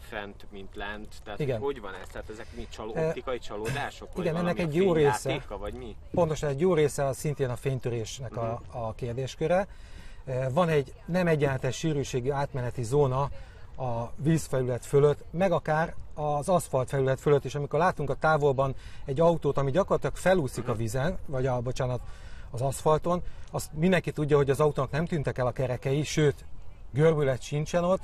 fent, 0.00 0.46
mint 0.50 0.74
lent. 0.76 1.14
Tehát 1.24 1.40
Igen. 1.40 1.60
hogy, 1.60 1.80
van 1.80 1.94
ez? 1.94 2.08
Tehát 2.12 2.30
ezek 2.30 2.46
mi 2.56 2.66
csaló, 2.70 2.94
E, 2.94 3.06
optikai 3.06 3.38
csalódások? 3.38 4.08
vagy 4.14 4.24
igen, 4.24 4.36
ennek 4.36 4.58
egy 4.58 4.74
jó 4.74 4.92
része. 4.92 5.44
vagy 5.48 5.74
mi? 5.74 5.96
Pontosan 6.10 6.48
egy 6.48 6.60
jó 6.60 6.74
része 6.74 7.04
az 7.04 7.16
szintén 7.16 7.50
a 7.50 7.56
fénytörésnek 7.56 8.36
a, 8.36 8.60
a 8.70 8.94
kérdésköre. 8.94 9.66
Van 10.52 10.68
egy 10.68 10.92
nem 11.06 11.26
egyenletes 11.26 11.76
sűrűségű 11.76 12.30
átmeneti 12.30 12.82
zóna 12.82 13.30
a 13.76 14.12
vízfelület 14.16 14.86
fölött, 14.86 15.24
meg 15.30 15.52
akár 15.52 15.94
az 16.14 16.48
aszfalt 16.48 16.88
felület 16.88 17.20
fölött 17.20 17.44
is, 17.44 17.54
amikor 17.54 17.78
látunk 17.78 18.10
a 18.10 18.14
távolban 18.14 18.74
egy 19.04 19.20
autót, 19.20 19.58
ami 19.58 19.70
gyakorlatilag 19.70 20.16
felúszik 20.16 20.68
a 20.68 20.74
vízen, 20.74 21.18
vagy 21.26 21.46
a, 21.46 21.60
bocsánat, 21.60 22.00
az 22.50 22.60
aszfalton, 22.60 23.22
azt 23.50 23.70
mindenki 23.72 24.10
tudja, 24.12 24.36
hogy 24.36 24.50
az 24.50 24.60
autónak 24.60 24.90
nem 24.90 25.06
tűntek 25.06 25.38
el 25.38 25.46
a 25.46 25.52
kerekei, 25.52 26.02
sőt, 26.02 26.44
görbület 26.92 27.42
sincsen 27.42 27.84
ott. 27.84 28.02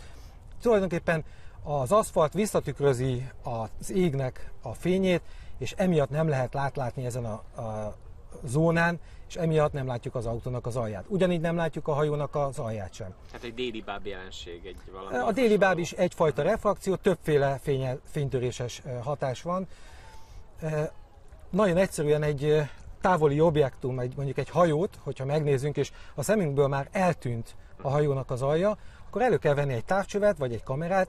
Tulajdonképpen 0.62 1.25
az 1.66 1.92
aszfalt 1.92 2.32
visszatükrözi 2.32 3.28
az 3.42 3.90
égnek 3.90 4.52
a 4.62 4.75
fényét, 4.75 5.23
és 5.58 5.75
emiatt 5.76 6.11
nem 6.11 6.28
lehet 6.28 6.54
látlátni 6.54 7.04
ezen 7.04 7.25
a, 7.25 7.61
a 7.62 7.96
zónán, 8.44 9.00
és 9.28 9.37
emiatt 9.37 9.73
nem 9.73 9.87
látjuk 9.87 10.14
az 10.14 10.26
autónak 10.26 10.66
az 10.66 10.76
alját. 10.76 11.04
Ugyanígy 11.08 11.40
nem 11.40 11.56
látjuk 11.56 11.88
a 11.88 11.92
hajónak 11.92 12.35
az 12.35 12.58
alját 12.58 12.92
sem. 12.92 13.14
Tehát 13.26 13.44
egy 13.44 13.54
déli 13.54 13.80
báb 13.80 14.06
jelenség, 14.06 14.66
egy 14.66 14.76
valami. 14.92 15.16
A 15.16 15.32
déli 15.32 15.56
báb 15.56 15.78
is 15.78 15.92
egyfajta 15.92 16.42
refrakció, 16.42 16.94
többféle 16.94 17.58
fénye, 17.62 17.99
fénytöréses 18.11 18.82
hatás 19.02 19.42
van. 19.42 19.66
Nagyon 21.50 21.76
egyszerűen 21.76 22.23
egy 22.23 22.62
távoli 23.00 23.40
objektum, 23.40 23.99
egy, 23.99 24.12
mondjuk 24.16 24.38
egy 24.38 24.50
hajót, 24.50 24.99
hogyha 25.02 25.25
megnézzünk, 25.25 25.76
és 25.76 25.92
a 26.14 26.23
szemünkből 26.23 26.68
már 26.68 26.88
eltűnt 26.92 27.54
a 27.82 27.88
hajónak 27.88 28.30
az 28.30 28.42
alja, 28.42 28.76
akkor 29.06 29.23
elő 29.23 29.37
kell 29.37 29.54
venni 29.54 29.73
egy 29.73 29.85
távcsövet, 29.85 30.38
vagy 30.38 30.52
egy 30.52 30.62
kamerát, 30.62 31.08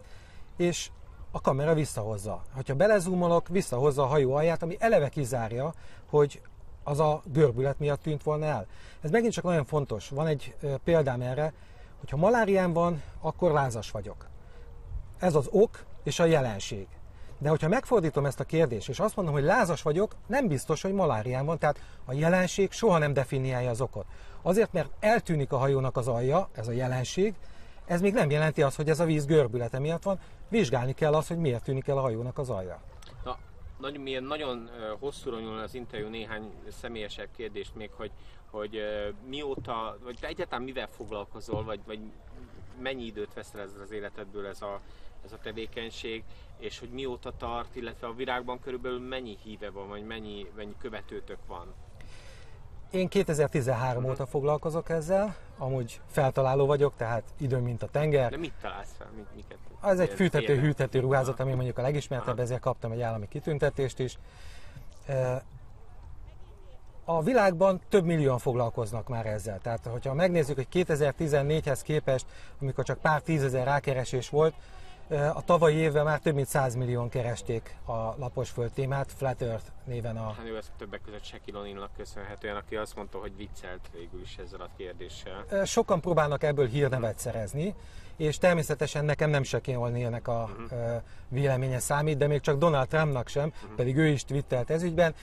és 0.58 0.90
a 1.32 1.42
kamera 1.42 1.74
visszahozza. 1.74 2.42
Ha 2.68 2.74
belezúmolok, 2.74 3.48
visszahozza 3.48 4.04
a 4.04 4.06
hajó 4.06 4.34
alját, 4.34 4.64
ami 4.64 4.76
eleve 4.80 5.10
kizárja, 5.10 5.74
hogy 6.10 6.42
az 6.84 7.00
a 7.00 7.22
görbület 7.26 7.80
miatt 7.80 8.02
tűnt 8.02 8.24
volna 8.24 8.46
el. 8.46 8.66
Ez 9.02 9.12
megint 9.12 9.34
csak 9.34 9.44
nagyon 9.44 9.66
fontos. 9.66 10.10
Van 10.10 10.28
egy 10.28 10.56
példám 10.84 11.22
erre, 11.22 11.54
hogyha 12.00 12.18
maláriám 12.18 12.74
van, 12.74 13.02
akkor 13.22 13.52
lázas 13.52 13.92
vagyok. 13.92 14.28
Ez 15.20 15.36
az 15.36 15.48
ok 15.52 15.86
és 16.04 16.20
a 16.20 16.26
jelenség. 16.26 16.88
De 17.40 17.50
hogyha 17.50 17.68
megfordítom 17.68 18.26
ezt 18.26 18.40
a 18.40 18.44
kérdést, 18.44 18.90
és 18.90 19.00
azt 19.00 19.16
mondom, 19.16 19.34
hogy 19.34 19.44
lázas 19.44 19.82
vagyok, 19.82 20.16
nem 20.28 20.48
biztos, 20.48 20.82
hogy 20.82 20.94
maláriám 20.94 21.46
van, 21.46 21.58
tehát 21.58 21.80
a 22.06 22.14
jelenség 22.14 22.72
soha 22.72 22.98
nem 22.98 23.14
definiálja 23.14 23.70
az 23.70 23.82
okot. 23.82 24.06
Azért, 24.42 24.74
mert 24.74 24.90
eltűnik 25.00 25.52
a 25.52 25.58
hajónak 25.58 25.98
az 25.98 26.08
alja, 26.08 26.50
ez 26.54 26.68
a 26.68 26.72
jelenség, 26.72 27.34
ez 27.88 28.02
még 28.02 28.14
nem 28.14 28.30
jelenti 28.30 28.62
azt, 28.62 28.76
hogy 28.76 28.90
ez 28.90 29.00
a 29.00 29.06
víz 29.06 29.26
görbülete 29.26 29.80
miatt 29.80 30.04
van, 30.04 30.20
vizsgálni 30.50 30.94
kell 30.94 31.14
azt, 31.14 31.28
hogy 31.28 31.38
miért 31.38 31.64
tűnik 31.64 31.88
el 31.88 31.98
a 31.98 32.02
hajónak 32.02 32.38
az 32.38 32.50
alja. 32.50 32.82
Na, 33.24 33.38
nagyon, 33.80 34.02
milyen, 34.02 34.24
nagyon 34.24 34.70
hosszúra 35.00 35.40
nyúl 35.40 35.58
az 35.58 35.74
interjú 35.74 36.08
néhány 36.08 36.52
személyesebb 36.82 37.30
kérdést 37.36 37.76
még, 37.76 37.90
hogy, 37.92 38.12
hogy 38.50 38.82
mióta, 39.28 39.98
vagy 40.04 40.18
te 40.20 40.28
egyáltalán 40.28 40.64
mivel 40.64 40.88
foglalkozol, 40.88 41.64
vagy, 41.64 41.80
vagy 41.86 42.00
mennyi 42.82 43.04
időt 43.04 43.34
veszel 43.34 43.62
ezzel 43.62 43.82
az 43.82 43.92
életedből 43.92 44.46
ez 44.46 44.62
a, 44.62 44.80
ez 45.26 45.32
a 45.32 45.38
tevékenység, 45.38 46.24
és 46.58 46.80
hogy 46.80 46.90
mióta 46.90 47.34
tart, 47.38 47.76
illetve 47.76 48.08
a 48.08 48.14
világban 48.14 48.60
körülbelül 48.60 49.00
mennyi 49.00 49.38
híve 49.44 49.70
van, 49.70 49.88
vagy 49.88 50.06
mennyi, 50.06 50.46
mennyi 50.56 50.76
követőtök 50.80 51.40
van. 51.48 51.74
Én 52.92 53.08
2013 53.08 54.06
óta 54.06 54.26
foglalkozok 54.26 54.90
ezzel, 54.90 55.36
amúgy 55.58 56.02
feltaláló 56.08 56.66
vagyok, 56.66 56.94
tehát 56.98 57.24
időm, 57.38 57.64
mint 57.64 57.84
a 57.84 57.88
tenger. 57.88 58.30
De 58.30 58.38
mit 58.38 58.54
találsz 58.62 58.96
fel? 58.98 59.08
Mit, 59.16 59.26
miket? 59.36 59.58
Ez 59.82 60.00
egy 60.00 60.10
hűtető 60.60 61.00
ruházat, 61.00 61.40
ami 61.40 61.54
mondjuk 61.54 61.78
a 61.78 61.82
legismertebb, 61.82 62.40
ezért 62.40 62.62
kaptam 62.62 62.92
egy 62.92 63.02
állami 63.02 63.28
kitüntetést 63.28 64.00
is. 64.00 64.18
A 67.06 67.24
világban 67.24 67.82
több 67.90 68.06
millióan 68.06 68.38
foglalkoznak 68.38 69.08
már 69.08 69.26
ezzel. 69.26 69.60
Tehát, 69.62 69.86
hogyha 69.86 70.14
megnézzük, 70.14 70.56
hogy 70.56 70.68
2014-hez 70.74 71.80
képest, 71.84 72.26
amikor 72.62 72.84
csak 72.84 72.98
pár 72.98 73.22
tízezer 73.22 73.66
rákeresés 73.66 74.30
volt, 74.30 74.54
A 75.10 75.44
tavalyi 75.46 75.76
évben 75.76 76.04
már 76.04 76.20
több 76.20 76.34
mint 76.36 76.48
100 76.48 76.76
millióan 76.76 77.10
keresték 77.10 77.76
a 77.86 77.92
lapos 77.92 78.50
föld 78.50 78.72
témát, 78.72 79.12
Flat 79.12 79.42
Earth 79.42 79.66
néven 79.86 80.18
a... 80.18 80.34
Hát 80.38 80.46
ő 80.46 80.58
ez 80.58 80.72
többek 80.78 81.02
között 81.02 81.24
Shaquille 81.24 81.60
O'Nealnak 81.60 81.90
köszönhetően, 81.98 82.56
aki 82.56 82.76
azt 82.76 82.96
mondta, 82.96 83.18
hogy 83.18 83.36
viccelt 83.38 83.90
végül 83.94 84.22
is 84.22 84.38
ezzel 84.38 84.62
a 84.62 84.70
kérdéssel. 84.78 85.66
Sokan 85.66 86.02
próbálnak 86.02 86.44
ebből 86.44 86.68
hírnevet 86.68 87.20
szerezni, 87.20 87.76
és 88.18 88.38
természetesen 88.38 89.06
nekem 89.06 89.30
nem 89.30 89.44
Shaquille 89.44 89.80
O'Nealnek 89.80 90.24
a 90.24 90.44
uh-huh. 90.44 91.02
véleménye 91.28 91.80
számít, 91.80 92.18
de 92.18 92.28
még 92.28 92.42
csak 92.42 92.58
Donald 92.58 92.88
Trumpnak 92.88 93.28
sem, 93.28 93.48
uh-huh. 93.48 93.76
pedig 93.76 93.98
ő 93.98 94.08
is 94.08 94.24
twittelt 94.24 94.70
ez 94.70 94.84
ügyben. 94.84 95.16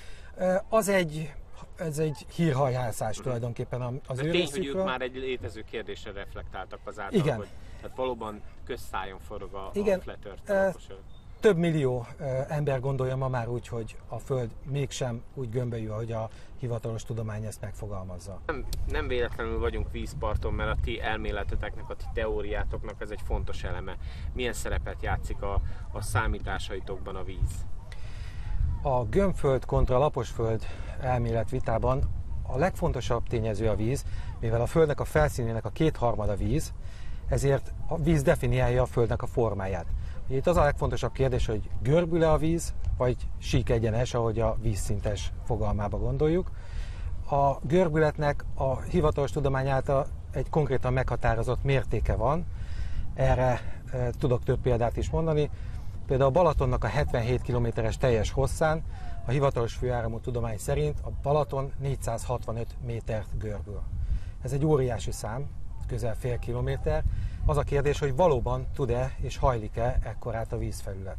Az 0.68 0.88
egy 0.88 1.32
ez 1.76 1.98
egy 1.98 2.26
hírhajhászás 2.34 3.16
tulajdonképpen 3.16 4.00
az 4.06 4.18
ő 4.18 4.30
tény, 4.30 4.48
hogy 4.50 4.66
ők 4.66 4.84
már 4.84 5.00
egy 5.00 5.14
létező 5.14 5.64
kérdésre 5.70 6.12
reflektáltak 6.12 6.80
azáltal, 6.84 7.18
Igen. 7.18 7.36
hogy 7.36 7.48
tehát 7.84 7.98
valóban 7.98 8.40
közszájon 8.64 9.18
forog 9.18 9.54
a, 9.54 9.70
Igen. 9.72 9.98
a 9.98 10.02
flat 10.02 10.40
earth 10.44 10.92
több 11.40 11.56
millió 11.56 12.06
ember 12.48 12.80
gondolja 12.80 13.16
ma 13.16 13.28
már 13.28 13.48
úgy, 13.48 13.68
hogy 13.68 13.96
a 14.08 14.18
Föld 14.18 14.50
mégsem 14.70 15.22
úgy 15.34 15.50
gömbölyű, 15.50 15.88
ahogy 15.88 16.12
a 16.12 16.28
hivatalos 16.58 17.02
tudomány 17.02 17.44
ezt 17.44 17.60
megfogalmazza. 17.60 18.40
Nem, 18.46 18.64
nem 18.88 19.08
véletlenül 19.08 19.58
vagyunk 19.58 19.92
vízparton, 19.92 20.52
mert 20.52 20.78
a 20.78 20.80
ti 20.82 21.00
elméleteteknek, 21.00 21.90
a 21.90 21.96
ti 21.96 22.04
teóriátoknak 22.14 23.00
ez 23.00 23.10
egy 23.10 23.20
fontos 23.24 23.64
eleme. 23.64 23.96
Milyen 24.32 24.52
szerepet 24.52 25.02
játszik 25.02 25.42
a, 25.42 25.60
a 25.92 26.00
számításaitokban 26.00 27.16
a 27.16 27.22
víz? 27.22 27.66
A 28.82 29.04
gömbföld 29.04 29.64
kontra 29.64 29.98
laposföld 29.98 30.66
elmélet 31.00 31.50
vitában 31.50 32.02
a 32.46 32.58
legfontosabb 32.58 33.28
tényező 33.28 33.68
a 33.68 33.76
víz, 33.76 34.04
mivel 34.40 34.60
a 34.60 34.66
Földnek 34.66 35.00
a 35.00 35.04
felszínének 35.04 35.64
a 35.64 35.70
kétharmada 35.70 36.36
víz, 36.36 36.72
ezért 37.28 37.72
a 37.88 37.98
víz 37.98 38.22
definiálja 38.22 38.82
a 38.82 38.86
Földnek 38.86 39.22
a 39.22 39.26
formáját. 39.26 39.86
Itt 40.26 40.46
az 40.46 40.56
a 40.56 40.62
legfontosabb 40.62 41.12
kérdés, 41.12 41.46
hogy 41.46 41.70
görbül-e 41.82 42.30
a 42.30 42.38
víz, 42.38 42.74
vagy 42.96 43.16
sík 43.38 43.70
egyenes, 43.70 44.14
ahogy 44.14 44.40
a 44.40 44.56
vízszintes 44.62 45.32
fogalmába 45.44 45.98
gondoljuk. 45.98 46.50
A 47.30 47.56
görbületnek 47.60 48.44
a 48.54 48.80
hivatalos 48.80 49.30
tudomány 49.30 49.68
által 49.68 50.06
egy 50.30 50.50
konkrétan 50.50 50.92
meghatározott 50.92 51.64
mértéke 51.64 52.14
van. 52.14 52.46
Erre 53.14 53.60
e, 53.92 54.10
tudok 54.18 54.44
több 54.44 54.60
példát 54.60 54.96
is 54.96 55.10
mondani. 55.10 55.50
Például 56.06 56.28
a 56.28 56.32
Balatonnak 56.32 56.84
a 56.84 56.86
77 56.86 57.42
kilométeres 57.42 57.96
teljes 57.96 58.30
hosszán 58.30 58.82
a 59.26 59.30
hivatalos 59.30 59.74
főáramú 59.74 60.20
tudomány 60.20 60.58
szerint 60.58 61.00
a 61.00 61.10
Balaton 61.22 61.72
465 61.78 62.66
métert 62.86 63.38
görbül. 63.38 63.80
Ez 64.42 64.52
egy 64.52 64.64
óriási 64.64 65.12
szám, 65.12 65.46
közel 65.86 66.16
fél 66.16 66.38
kilométer. 66.38 67.02
Az 67.46 67.56
a 67.56 67.62
kérdés, 67.62 67.98
hogy 67.98 68.14
valóban 68.14 68.66
tud-e 68.74 69.14
és 69.20 69.36
hajlik-e 69.36 69.98
ekkorát 70.02 70.52
a 70.52 70.58
vízfelület. 70.58 71.16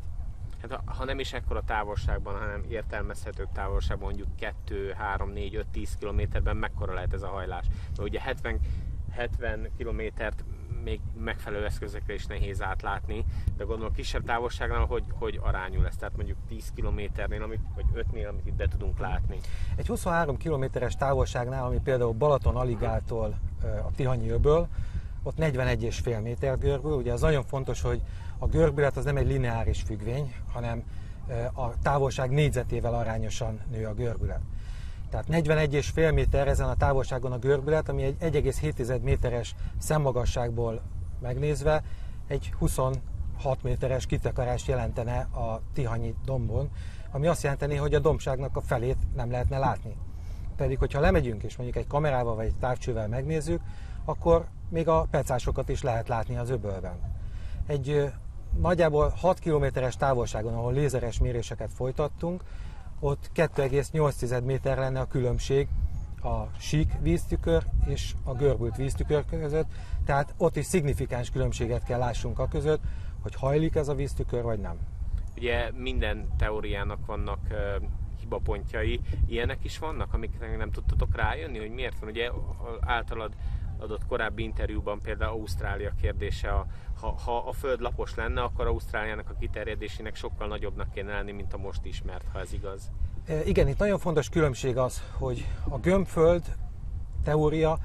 Hát 0.62 0.82
ha 0.86 1.06
nem 1.06 1.20
is 1.20 1.34
ekkora 1.34 1.62
távolságban, 1.64 2.40
hanem 2.40 2.64
értelmezhetőbb 2.70 3.52
távolságban, 3.54 4.08
mondjuk 4.08 4.36
2, 4.36 4.94
3, 4.98 5.30
4, 5.30 5.56
5, 5.56 5.68
10 5.68 5.96
kilométerben 6.00 6.58
mekkora 6.58 6.94
lehet 6.94 7.14
ez 7.14 7.22
a 7.22 7.28
hajlás. 7.28 7.66
Mert 7.88 8.10
ugye 8.10 8.22
70, 8.22 8.60
70 9.12 9.70
kilométert 9.78 10.44
még 10.84 11.00
megfelelő 11.24 11.66
eszközökre 11.66 12.14
is 12.14 12.26
nehéz 12.26 12.62
átlátni, 12.62 13.26
de 13.58 13.64
gondolom 13.64 13.94
kisebb 13.94 14.24
távolságnál, 14.24 14.86
hogy, 14.86 15.04
hogy 15.10 15.40
arányul 15.44 15.88
ez, 15.88 15.96
tehát 15.96 16.16
mondjuk 16.16 16.38
10 16.48 16.72
kilométernél, 16.76 17.44
amit, 17.44 17.60
vagy 17.76 17.86
5-nél, 17.94 18.30
amit 18.30 18.46
itt 18.46 18.54
be 18.54 18.68
tudunk 18.68 19.00
látni. 19.00 19.40
Egy 19.76 19.88
23 19.88 20.38
kilométeres 20.38 20.96
távolságnál, 20.96 21.66
ami 21.66 21.80
például 21.84 22.14
Balaton 22.14 22.56
Aligától 22.56 23.36
a 23.86 23.92
Tihanyi 23.96 24.30
öböl, 24.30 24.68
ott 25.24 25.38
41,5 25.38 26.22
méter 26.22 26.58
görbül. 26.58 26.92
Ugye 26.92 27.14
az 27.14 27.22
nagyon 27.22 27.44
fontos, 27.44 27.82
hogy 27.82 28.02
a 28.38 28.48
görbület 28.48 28.98
az 28.98 29.06
nem 29.06 29.18
egy 29.18 29.28
lineáris 29.28 29.82
függvény, 29.82 30.34
hanem 30.54 30.84
a 31.54 31.80
távolság 31.82 32.30
négyzetével 32.30 32.94
arányosan 32.94 33.60
nő 33.72 33.86
a 33.86 33.94
görbület. 33.94 34.42
Tehát 35.10 35.26
41,5 35.30 36.14
méter 36.14 36.48
ezen 36.48 36.70
a 36.70 36.76
távolságon 36.76 37.32
a 37.32 37.38
görbület, 37.38 37.90
ami 37.90 38.04
egy 38.04 38.16
1,7 38.20 39.02
méteres 39.02 39.56
szemmagasságból 39.78 40.82
megnézve 41.22 41.84
egy 42.28 42.54
26 42.58 43.02
méteres 43.64 44.06
kitakarást 44.06 44.68
jelentene 44.68 45.18
a 45.20 45.62
Tihanyi 45.74 46.16
dombon, 46.26 46.70
ami 47.12 47.28
azt 47.28 47.44
jelenteni, 47.44 47.76
hogy 47.76 47.94
a 47.94 48.00
dombságnak 48.00 48.58
a 48.58 48.62
felét 48.62 48.98
nem 49.16 49.32
lehetne 49.32 49.58
látni. 49.58 49.96
Pedig, 50.58 50.78
hogyha 50.78 51.00
lemegyünk 51.00 51.44
és 51.44 51.56
mondjuk 51.56 51.84
egy 51.84 51.88
kamerával 51.88 52.36
vagy 52.36 52.46
egy 52.46 52.60
távcsővel 52.60 53.08
megnézzük, 53.08 53.62
akkor 54.06 54.46
még 54.70 54.88
a 54.88 55.08
pecásokat 55.12 55.70
is 55.70 55.82
lehet 55.82 56.08
látni 56.08 56.38
az 56.38 56.50
öbölben. 56.50 57.00
Egy 57.68 58.12
nagyjából 58.60 59.14
6 59.16 59.40
kilométeres 59.40 59.98
távolságon, 59.98 60.54
ahol 60.54 60.74
lézeres 60.74 61.20
méréseket 61.20 61.72
folytattunk, 61.74 62.44
ott 63.00 63.30
2,8 63.36 64.44
méter 64.44 64.78
lenne 64.78 65.00
a 65.00 65.08
különbség 65.08 65.68
a 66.24 66.58
sík 66.58 66.92
víztükör 67.02 67.64
és 67.86 68.16
a 68.24 68.34
görbült 68.34 68.76
víztükör 68.76 69.26
között, 69.26 69.68
tehát 70.06 70.34
ott 70.38 70.56
is 70.56 70.66
szignifikáns 70.66 71.30
különbséget 71.30 71.84
kell 71.84 72.00
lássunk 72.00 72.40
a 72.40 72.48
között, 72.48 72.82
hogy 73.22 73.36
hajlik 73.36 73.76
ez 73.76 73.88
a 73.88 73.96
víztükör, 73.96 74.44
vagy 74.44 74.60
nem. 74.60 74.78
Ugye 75.38 75.72
minden 75.72 76.28
teóriának 76.38 77.06
vannak 77.06 77.40
hibapontjai, 78.26 79.00
ilyenek 79.28 79.64
is 79.64 79.80
vannak, 79.80 80.14
amikre 80.14 80.56
nem 80.58 80.72
tudtatok 80.72 81.16
rájönni, 81.16 81.60
hogy 81.60 81.72
miért 81.72 82.00
van, 82.00 82.10
ugye 82.10 82.32
általad 82.80 83.34
adott 83.78 84.06
korábbi 84.08 84.44
interjúban 84.44 85.00
például 85.00 85.32
Ausztrália 85.32 85.92
kérdése, 86.02 86.50
a, 86.50 86.66
ha, 87.00 87.16
ha 87.26 87.38
a 87.38 87.52
föld 87.52 87.80
lapos 87.80 88.16
lenne, 88.16 88.42
akkor 88.42 88.68
Ausztráliának 88.68 89.30
a 89.30 89.36
kiterjedésének 89.40 90.16
sokkal 90.16 90.48
nagyobbnak 90.48 90.92
kéne 90.92 91.12
lenni, 91.14 91.32
mint 91.32 91.54
a 91.54 91.58
most 91.58 91.86
ismert, 91.86 92.26
ha 92.34 92.40
ez 92.40 92.54
igaz. 92.54 92.92
E, 93.28 93.44
igen, 93.44 93.68
itt 93.68 93.78
nagyon 93.78 94.00
fontos 94.00 94.30
különbség 94.30 94.78
az, 94.78 95.04
hogy 95.12 95.48
a 95.70 95.80
gömbföld 95.80 96.44
teória 97.24 97.78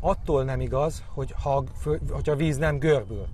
attól 0.00 0.44
nem 0.44 0.60
igaz, 0.60 1.04
hogy 1.06 1.34
ha, 1.42 1.64
hogy 2.10 2.28
a 2.28 2.36
víz 2.36 2.56
nem 2.56 2.78
görbül. 2.78 3.26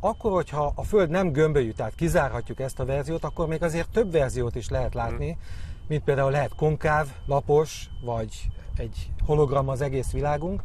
Akkor, 0.00 0.32
hogyha 0.32 0.72
a 0.74 0.82
Föld 0.82 1.10
nem 1.10 1.32
gömbölyű, 1.32 1.70
tehát 1.70 1.94
kizárhatjuk 1.94 2.60
ezt 2.60 2.80
a 2.80 2.84
verziót, 2.84 3.24
akkor 3.24 3.46
még 3.46 3.62
azért 3.62 3.90
több 3.90 4.12
verziót 4.12 4.54
is 4.54 4.68
lehet 4.68 4.94
látni, 4.94 5.38
mint 5.88 6.04
például 6.04 6.30
lehet 6.30 6.54
konkáv, 6.54 7.06
lapos, 7.26 7.90
vagy 8.04 8.50
egy 8.76 9.10
hologram 9.26 9.68
az 9.68 9.80
egész 9.80 10.10
világunk, 10.10 10.62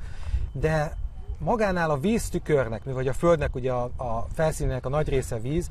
de 0.52 0.98
magánál 1.38 1.89
a 1.89 1.98
víztükörnek, 1.98 2.84
vagy 2.84 3.08
a 3.08 3.13
Földnek 3.13 3.56
ugye 3.56 3.71
a, 3.71 3.84
a 3.84 4.26
felszínének 4.34 4.86
a 4.86 4.89
nagy 4.89 5.10
része 5.10 5.39
víz, 5.39 5.69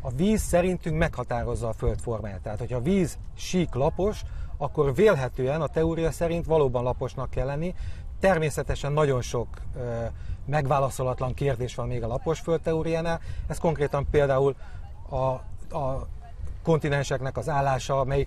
a 0.00 0.10
víz 0.10 0.40
szerintünk 0.40 0.98
meghatározza 0.98 1.68
a 1.68 1.72
Föld 1.72 2.00
formáját. 2.00 2.40
Tehát, 2.40 2.58
hogyha 2.58 2.76
a 2.76 2.82
víz 2.82 3.18
sík 3.36 3.74
lapos, 3.74 4.22
akkor 4.56 4.94
vélhetően 4.94 5.60
a 5.60 5.66
teória 5.66 6.10
szerint 6.10 6.46
valóban 6.46 6.82
laposnak 6.82 7.30
kell 7.30 7.46
lenni. 7.46 7.74
Természetesen 8.20 8.92
nagyon 8.92 9.22
sok 9.22 9.48
ö, 9.76 10.04
megválaszolatlan 10.46 11.34
kérdés 11.34 11.74
van 11.74 11.86
még 11.86 12.02
a 12.02 12.06
lapos 12.06 12.40
föld 12.40 12.60
teóriánál. 12.60 13.20
Ez 13.48 13.58
konkrétan 13.58 14.06
például 14.10 14.54
a, 15.08 15.16
a 15.76 16.06
kontinenseknek 16.62 17.36
az 17.36 17.48
állása, 17.48 18.04
melyik... 18.04 18.26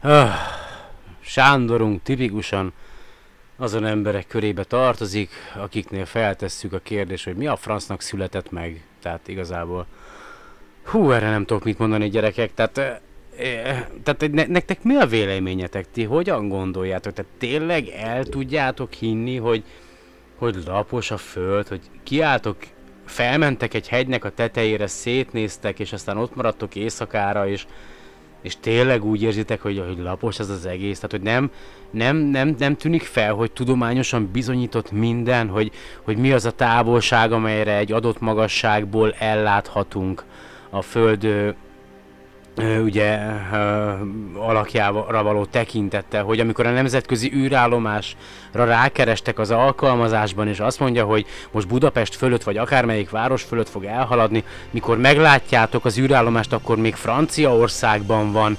Öh, 0.00 0.30
Sándorunk 1.20 2.02
tipikusan 2.02 2.72
azon 3.56 3.84
emberek 3.84 4.26
körébe 4.26 4.64
tartozik, 4.64 5.30
akiknél 5.56 6.04
feltesszük 6.04 6.72
a 6.72 6.78
kérdést, 6.78 7.24
hogy 7.24 7.36
mi 7.36 7.46
a 7.46 7.56
francnak 7.56 8.00
született 8.00 8.50
meg. 8.50 8.86
Tehát 9.02 9.28
igazából, 9.28 9.86
hú, 10.84 11.10
erre 11.10 11.30
nem 11.30 11.44
tudok 11.44 11.64
mit 11.64 11.78
mondani 11.78 12.08
gyerekek, 12.08 12.54
tehát, 12.54 12.78
e, 12.78 13.00
tehát 14.02 14.30
ne, 14.30 14.44
nektek 14.46 14.82
mi 14.82 14.94
a 14.94 15.06
véleményetek? 15.06 15.90
Ti 15.90 16.04
hogyan 16.04 16.48
gondoljátok? 16.48 17.12
Tehát 17.12 17.30
tényleg 17.38 17.88
el 17.88 18.24
tudjátok 18.24 18.92
hinni, 18.92 19.36
hogy, 19.36 19.64
hogy 20.42 20.62
lapos 20.66 21.10
a 21.10 21.16
föld, 21.16 21.68
hogy 21.68 21.80
kiálltok, 22.02 22.56
felmentek 23.04 23.74
egy 23.74 23.88
hegynek 23.88 24.24
a 24.24 24.30
tetejére, 24.30 24.86
szétnéztek, 24.86 25.78
és 25.78 25.92
aztán 25.92 26.16
ott 26.16 26.34
maradtok 26.34 26.74
éjszakára, 26.74 27.48
és 27.48 27.66
és 28.40 28.56
tényleg 28.60 29.04
úgy 29.04 29.22
érzitek, 29.22 29.62
hogy, 29.62 29.82
hogy 29.86 29.98
lapos 29.98 30.38
ez 30.38 30.48
az 30.48 30.66
egész, 30.66 30.96
tehát 30.96 31.10
hogy 31.10 31.22
nem, 31.22 31.50
nem, 31.90 32.16
nem, 32.16 32.54
nem 32.58 32.76
tűnik 32.76 33.02
fel, 33.02 33.32
hogy 33.34 33.52
tudományosan 33.52 34.30
bizonyított 34.32 34.90
minden, 34.90 35.48
hogy, 35.48 35.70
hogy 36.02 36.16
mi 36.16 36.32
az 36.32 36.44
a 36.44 36.50
távolság, 36.50 37.32
amelyre 37.32 37.76
egy 37.76 37.92
adott 37.92 38.20
magasságból 38.20 39.14
elláthatunk 39.18 40.24
a 40.70 40.82
Föld 40.82 41.54
ugye 42.56 43.18
alakjára 44.34 45.22
való 45.22 45.44
tekintettel, 45.44 46.22
hogy 46.22 46.40
amikor 46.40 46.66
a 46.66 46.70
nemzetközi 46.70 47.32
űrállomásra 47.34 48.18
rákerestek 48.52 49.38
az 49.38 49.50
alkalmazásban, 49.50 50.48
és 50.48 50.60
azt 50.60 50.80
mondja, 50.80 51.04
hogy 51.04 51.26
most 51.50 51.68
Budapest 51.68 52.14
fölött, 52.14 52.42
vagy 52.42 52.56
akármelyik 52.56 53.10
város 53.10 53.42
fölött 53.42 53.68
fog 53.68 53.84
elhaladni, 53.84 54.44
mikor 54.70 54.98
meglátjátok 54.98 55.84
az 55.84 55.98
űrállomást, 55.98 56.52
akkor 56.52 56.76
még 56.76 56.94
Franciaországban 56.94 58.32
van, 58.32 58.56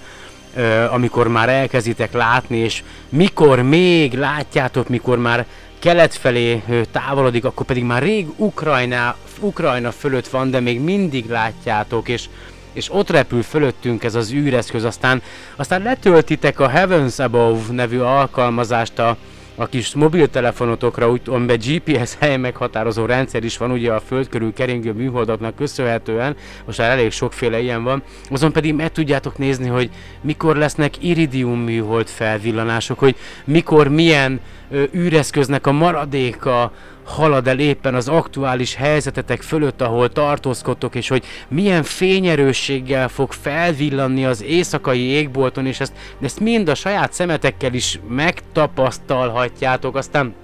amikor 0.91 1.27
már 1.27 1.49
elkezditek 1.49 2.13
látni, 2.13 2.57
és 2.57 2.83
mikor 3.09 3.61
még 3.61 4.13
látjátok, 4.13 4.89
mikor 4.89 5.17
már 5.17 5.45
kelet 5.79 6.13
felé 6.13 6.63
távolodik, 6.91 7.45
akkor 7.45 7.65
pedig 7.65 7.83
már 7.83 8.01
rég 8.01 8.27
Ukrajna, 8.35 9.15
Ukrajna 9.39 9.91
fölött 9.91 10.27
van, 10.27 10.51
de 10.51 10.59
még 10.59 10.79
mindig 10.79 11.29
látjátok, 11.29 12.09
és 12.09 12.29
és 12.73 12.93
ott 12.93 13.09
repül 13.09 13.41
fölöttünk 13.41 14.03
ez 14.03 14.15
az 14.15 14.33
űreszköz, 14.33 14.83
aztán, 14.83 15.21
aztán 15.55 15.81
letöltitek 15.81 16.59
a 16.59 16.67
Heavens 16.67 17.19
Above 17.19 17.61
nevű 17.71 17.99
alkalmazást 17.99 18.99
a, 18.99 19.17
a 19.55 19.65
kis 19.67 19.93
mobiltelefonotokra, 19.93 21.09
úgy, 21.09 21.21
amiben 21.25 21.57
GPS 21.57 22.15
hely 22.19 22.37
meghatározó 22.37 23.05
rendszer 23.05 23.43
is 23.43 23.57
van, 23.57 23.71
ugye 23.71 23.91
a 23.91 23.99
föld 23.99 24.29
körül 24.29 24.53
keringő 24.53 24.91
műholdaknak 24.91 25.55
köszönhetően, 25.55 26.35
most 26.65 26.77
már 26.77 26.89
elég 26.89 27.11
sokféle 27.11 27.59
ilyen 27.59 27.83
van, 27.83 28.03
azon 28.29 28.51
pedig 28.51 28.73
meg 28.73 28.91
tudjátok 28.91 29.37
nézni, 29.37 29.67
hogy 29.67 29.89
mikor 30.21 30.55
lesznek 30.55 31.03
iridium 31.03 31.59
műhold 31.59 32.07
felvillanások, 32.07 32.99
hogy 32.99 33.15
mikor 33.45 33.87
milyen 33.87 34.39
ö, 34.71 34.83
űreszköznek 34.93 35.67
a 35.67 35.71
maradéka 35.71 36.71
halad 37.03 37.47
el 37.47 37.59
éppen 37.59 37.95
az 37.95 38.07
aktuális 38.07 38.75
helyzetetek 38.75 39.41
fölött, 39.41 39.81
ahol 39.81 40.09
tartózkodtok, 40.09 40.95
és 40.95 41.07
hogy 41.07 41.25
milyen 41.47 41.83
fényerősséggel 41.83 43.07
fog 43.07 43.31
felvillanni 43.31 44.25
az 44.25 44.43
éjszakai 44.43 44.99
égbolton, 44.99 45.65
és 45.65 45.79
ezt, 45.79 45.93
ezt 46.21 46.39
mind 46.39 46.69
a 46.69 46.75
saját 46.75 47.13
szemetekkel 47.13 47.73
is 47.73 47.99
megtapasztalhatjátok, 48.07 49.95
aztán 49.95 50.35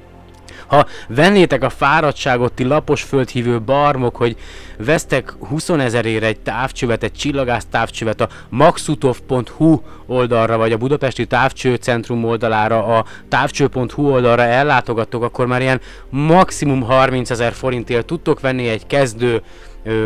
ha 0.68 0.86
vennétek 1.08 1.64
a 1.64 1.70
fáradtságot, 1.70 2.54
ti 2.54 2.64
lapos 2.64 3.02
földhívő 3.02 3.62
barmok, 3.62 4.16
hogy 4.16 4.36
vesztek 4.78 5.34
20 5.40 5.70
ezerére 5.70 6.26
egy 6.26 6.40
távcsövet, 6.40 7.04
egy 7.04 7.12
csillagász 7.12 7.66
távcsövet 7.72 8.22
a 8.22 8.30
maxutov.hu 8.50 9.82
oldalra, 10.06 10.58
vagy 10.58 10.72
a 10.72 10.78
Budapesti 10.78 11.26
Távcső 11.26 11.76
Centrum 11.76 12.26
oldalára, 12.26 12.86
a 12.86 13.06
távcső.hu 13.30 14.12
oldalra 14.12 14.44
ellátogattok, 14.44 15.24
akkor 15.24 15.46
már 15.46 15.62
ilyen 15.62 15.82
maximum 16.10 16.82
30 16.82 17.30
ezer 17.30 17.54
forintért 17.54 18.06
tudtok 18.06 18.40
venni 18.40 18.68
egy 18.68 18.88
kezdő 18.88 19.42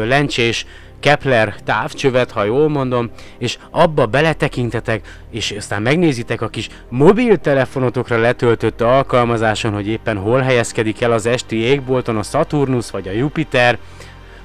lencsés 0.06 0.66
Kepler 1.04 1.56
távcsövet, 1.66 2.32
ha 2.32 2.44
jól 2.44 2.70
mondom, 2.70 3.10
és 3.38 3.58
abba 3.72 4.06
beletekintetek, 4.06 5.20
és 5.32 5.54
aztán 5.58 5.82
megnézitek 5.82 6.42
a 6.42 6.48
kis 6.48 6.70
mobiltelefonotokra 6.90 8.18
letöltött 8.18 8.82
alkalmazáson, 8.82 9.74
hogy 9.74 9.88
éppen 9.88 10.18
hol 10.18 10.40
helyezkedik 10.40 11.02
el 11.02 11.12
az 11.12 11.26
esti 11.26 11.56
égbolton 11.56 12.18
a 12.18 12.24
Saturnus 12.24 12.92
vagy 12.92 13.08
a 13.08 13.12
Jupiter, 13.12 13.78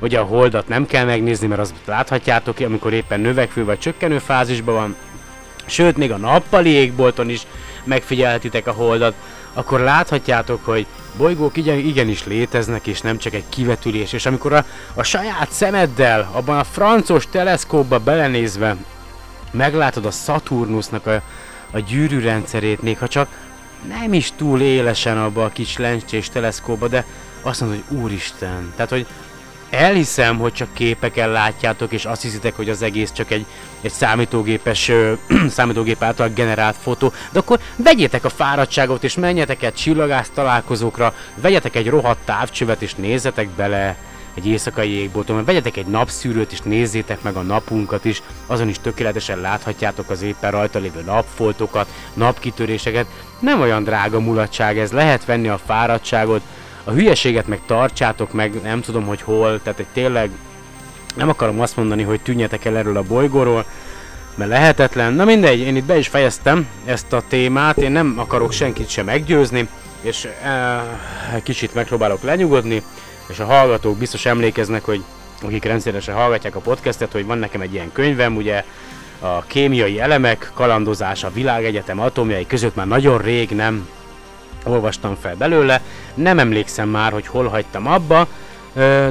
Ugye 0.01 0.19
a 0.19 0.25
holdat 0.25 0.69
nem 0.69 0.87
kell 0.87 1.05
megnézni, 1.05 1.47
mert 1.47 1.61
azt 1.61 1.75
láthatjátok, 1.85 2.61
amikor 2.61 2.93
éppen 2.93 3.21
növekvő 3.21 3.65
vagy 3.65 3.79
csökkenő 3.79 4.19
fázisban 4.19 4.75
van. 4.75 4.97
Sőt, 5.67 5.97
még 5.97 6.13
a 6.13 6.17
nappali 6.17 6.71
égbolton 6.71 7.29
is 7.29 7.47
megfigyelhetitek 7.85 8.67
a 8.67 8.73
holdat, 8.73 9.15
akkor 9.59 9.81
láthatjátok, 9.81 10.65
hogy 10.65 10.87
bolygók 11.17 11.57
igen, 11.57 11.79
igenis 11.79 12.25
léteznek, 12.25 12.87
és 12.87 13.01
nem 13.01 13.19
csak 13.19 13.35
egy 13.35 13.45
kivetülés. 13.49 14.13
És 14.13 14.27
amikor 14.27 14.53
a, 14.53 14.65
a 14.95 15.03
saját 15.03 15.51
szemeddel, 15.51 16.31
abban 16.33 16.59
a 16.59 16.65
francos 16.65 17.27
teleszkópba 17.31 17.99
belenézve 17.99 18.77
meglátod 19.51 20.07
a 20.07 20.11
Saturnusnak 20.11 21.07
a, 21.07 21.23
a 21.71 21.79
gyűrűrendszerét, 21.79 22.83
még 22.83 22.99
ha 22.99 23.09
csak 23.09 23.29
nem 23.89 24.13
is 24.13 24.33
túl 24.37 24.61
élesen 24.61 25.19
abba 25.19 25.45
a 25.45 25.49
kis 25.49 25.77
lencsés 25.77 26.29
teleszkóba, 26.29 26.89
de 26.89 27.05
azt 27.43 27.61
mondod, 27.61 27.83
hogy 27.89 27.99
úristen, 27.99 28.73
tehát 28.77 28.91
hogy 28.91 29.07
elhiszem, 29.71 30.39
hogy 30.39 30.53
csak 30.53 30.75
képeken 30.75 31.31
látjátok, 31.31 31.93
és 31.93 32.05
azt 32.05 32.23
hiszitek, 32.23 32.57
hogy 32.57 32.69
az 32.69 32.83
egész 32.83 33.13
csak 33.13 33.31
egy, 33.31 33.47
egy 33.81 33.93
számítógépes, 33.93 34.89
ö, 34.89 35.13
számítógép 35.49 36.03
által 36.03 36.29
generált 36.29 36.77
fotó, 36.77 37.13
de 37.33 37.39
akkor 37.39 37.59
vegyétek 37.77 38.25
a 38.25 38.29
fáradtságot, 38.29 39.05
és 39.05 39.15
menjetek 39.15 39.63
egy 39.63 39.75
csillagász 39.75 40.31
találkozókra, 40.35 41.15
vegyetek 41.35 41.77
egy 41.77 41.89
rohadt 41.89 42.25
távcsövet, 42.25 42.83
és 42.83 42.95
nézzetek 42.95 43.49
bele 43.49 43.97
egy 44.35 44.47
éjszakai 44.47 44.91
égbolton, 44.91 45.45
vegyetek 45.45 45.77
egy 45.77 45.87
napszűrőt, 45.87 46.53
és 46.53 46.61
nézzétek 46.61 47.23
meg 47.23 47.37
a 47.37 47.43
napunkat 47.43 48.05
is, 48.05 48.23
azon 48.47 48.69
is 48.69 48.79
tökéletesen 48.79 49.41
láthatjátok 49.41 50.11
az 50.11 50.23
éppen 50.23 50.51
rajta 50.51 50.79
lévő 50.79 51.03
napfoltokat, 51.07 51.89
napkitöréseket. 52.15 53.07
Nem 53.41 53.61
olyan 53.61 53.85
drága 53.85 54.21
mulatság 54.21 54.79
ez, 54.79 54.93
lehet 54.93 55.25
venni 55.25 55.49
a 55.49 55.61
fáradtságot, 55.67 56.43
a 56.85 56.91
hülyeséget 56.91 57.47
meg 57.47 57.61
tartsátok 57.67 58.33
meg, 58.33 58.63
nem 58.63 58.81
tudom, 58.81 59.07
hogy 59.07 59.23
hol, 59.23 59.61
tehát 59.63 59.79
egy 59.79 59.87
tényleg 59.93 60.31
nem 61.15 61.29
akarom 61.29 61.61
azt 61.61 61.77
mondani, 61.77 62.03
hogy 62.03 62.21
tűnjetek 62.21 62.65
el 62.65 62.77
erről 62.77 62.97
a 62.97 63.03
bolygóról, 63.03 63.65
mert 64.35 64.51
lehetetlen. 64.51 65.13
Na 65.13 65.25
mindegy, 65.25 65.59
én 65.59 65.77
itt 65.77 65.85
be 65.85 65.99
is 65.99 66.09
fejeztem 66.09 66.69
ezt 66.85 67.13
a 67.13 67.23
témát, 67.29 67.77
én 67.77 67.93
nem 67.93 68.15
akarok 68.17 68.53
senkit 68.53 68.89
sem 68.89 69.05
meggyőzni, 69.05 69.69
és 70.01 70.29
e, 70.43 70.85
kicsit 71.43 71.75
megpróbálok 71.75 72.23
lenyugodni, 72.23 72.83
és 73.29 73.39
a 73.39 73.45
hallgatók 73.45 73.99
biztos 73.99 74.27
emlékeznek, 74.27 74.85
hogy 74.85 75.05
akik 75.43 75.65
rendszeresen 75.65 76.15
hallgatják 76.15 76.57
a 76.57 76.61
podcastet, 76.61 77.13
hogy 77.13 77.27
van 77.27 77.39
nekem 77.39 77.61
egy 77.61 77.73
ilyen 77.73 77.93
könyvem, 77.93 78.37
ugye 78.37 78.65
a 79.21 79.43
kémiai 79.43 80.01
elemek, 80.01 80.51
kalandozás 80.55 81.25
a 81.25 81.31
világegyetem 81.33 82.01
atomjai 82.01 82.47
között 82.47 82.75
már 82.75 82.87
nagyon 82.87 83.19
rég 83.19 83.51
nem 83.51 83.89
olvastam 84.69 85.17
fel 85.21 85.35
belőle, 85.35 85.81
nem 86.15 86.39
emlékszem 86.39 86.89
már, 86.89 87.13
hogy 87.13 87.27
hol 87.27 87.49
hagytam 87.49 87.87
abba, 87.87 88.27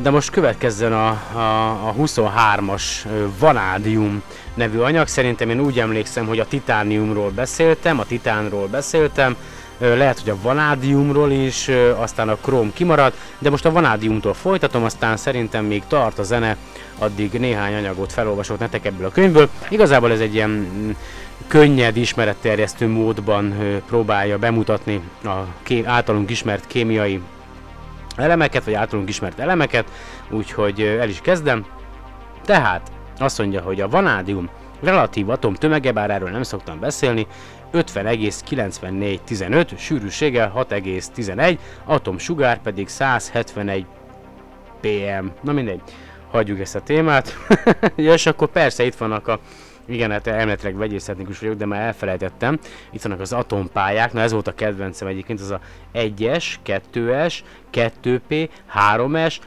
de 0.02 0.10
most 0.10 0.30
következzen 0.30 0.94
a, 0.94 1.08
a, 1.34 1.70
a 1.88 1.94
23-as 2.00 2.84
vanádium 3.40 4.22
nevű 4.54 4.78
anyag. 4.78 5.08
Szerintem 5.08 5.50
én 5.50 5.60
úgy 5.60 5.80
emlékszem, 5.80 6.28
hogy 6.28 6.40
a 6.40 6.48
titániumról 6.48 7.30
beszéltem, 7.30 8.00
a 8.00 8.06
titánról 8.06 8.68
beszéltem, 8.68 9.36
lehet, 9.80 10.20
hogy 10.20 10.30
a 10.30 10.42
vanádiumról 10.42 11.32
is, 11.32 11.70
aztán 11.98 12.30
a 12.30 12.36
króm 12.36 12.74
kimaradt, 12.74 13.18
de 13.40 13.50
most 13.50 13.66
a 13.66 13.72
vanádiumtól 13.72 14.34
folytatom, 14.34 14.84
aztán 14.84 15.18
szerintem 15.18 15.66
még 15.66 15.84
tart 15.88 16.20
a 16.20 16.24
zene, 16.24 16.58
addig 16.98 17.32
néhány 17.32 17.74
anyagot 17.74 18.14
felolvasok 18.14 18.60
netek 18.60 18.86
ebből 18.86 19.06
a 19.06 19.12
könyvből. 19.12 19.50
Igazából 19.70 20.12
ez 20.12 20.20
egy 20.20 20.34
ilyen 20.34 20.50
mm, 20.50 20.90
könnyed 21.48 21.98
ismeretterjesztő 21.98 22.88
módban 22.88 23.56
próbálja 23.86 24.38
bemutatni 24.38 25.02
a 25.24 25.36
általunk 25.86 26.30
ismert 26.30 26.68
kémiai 26.68 27.22
elemeket, 28.16 28.64
vagy 28.64 28.74
általunk 28.74 29.10
ismert 29.10 29.40
elemeket, 29.40 29.92
úgyhogy 30.30 30.82
el 30.82 31.10
is 31.10 31.22
kezdem. 31.22 31.66
Tehát 32.46 32.92
azt 33.18 33.38
mondja, 33.38 33.62
hogy 33.62 33.82
a 33.82 33.90
vanádium 33.90 34.50
relatív 34.82 35.30
atom 35.30 35.54
tömege, 35.54 35.92
bár 35.92 36.10
erről 36.10 36.30
nem 36.30 36.44
szoktam 36.44 36.80
beszélni, 36.80 37.28
50,9415, 37.74 39.78
sűrűsége 39.78 40.52
6,11, 40.56 41.58
atom 41.86 42.18
sugár 42.18 42.62
pedig 42.62 42.88
171 42.88 43.86
pm. 44.82 45.26
Na 45.42 45.52
mindegy, 45.52 45.82
hagyjuk 46.32 46.60
ezt 46.60 46.76
a 46.76 46.82
témát. 46.82 47.38
ja, 47.96 48.14
és 48.14 48.26
akkor 48.26 48.48
persze 48.48 48.86
itt 48.86 48.96
vannak 48.96 49.28
a 49.28 49.40
igen, 49.88 50.12
hát 50.12 50.28
elméletileg 50.28 50.78
vegyészetnikus 50.78 51.40
vagyok, 51.40 51.56
de 51.56 51.66
már 51.66 51.82
elfelejtettem. 51.82 52.60
Itt 52.92 53.02
vannak 53.02 53.20
az 53.20 53.34
atompályák, 53.34 54.14
na 54.14 54.22
ez 54.22 54.32
volt 54.32 54.48
a 54.48 54.54
kedvencem 54.54 55.08
egyébként, 55.08 55.40
az 55.40 55.52
a 55.52 55.60
1-es, 55.94 56.46
2-es, 56.66 57.40
2P, 57.74 58.50
3-es, 58.76 59.38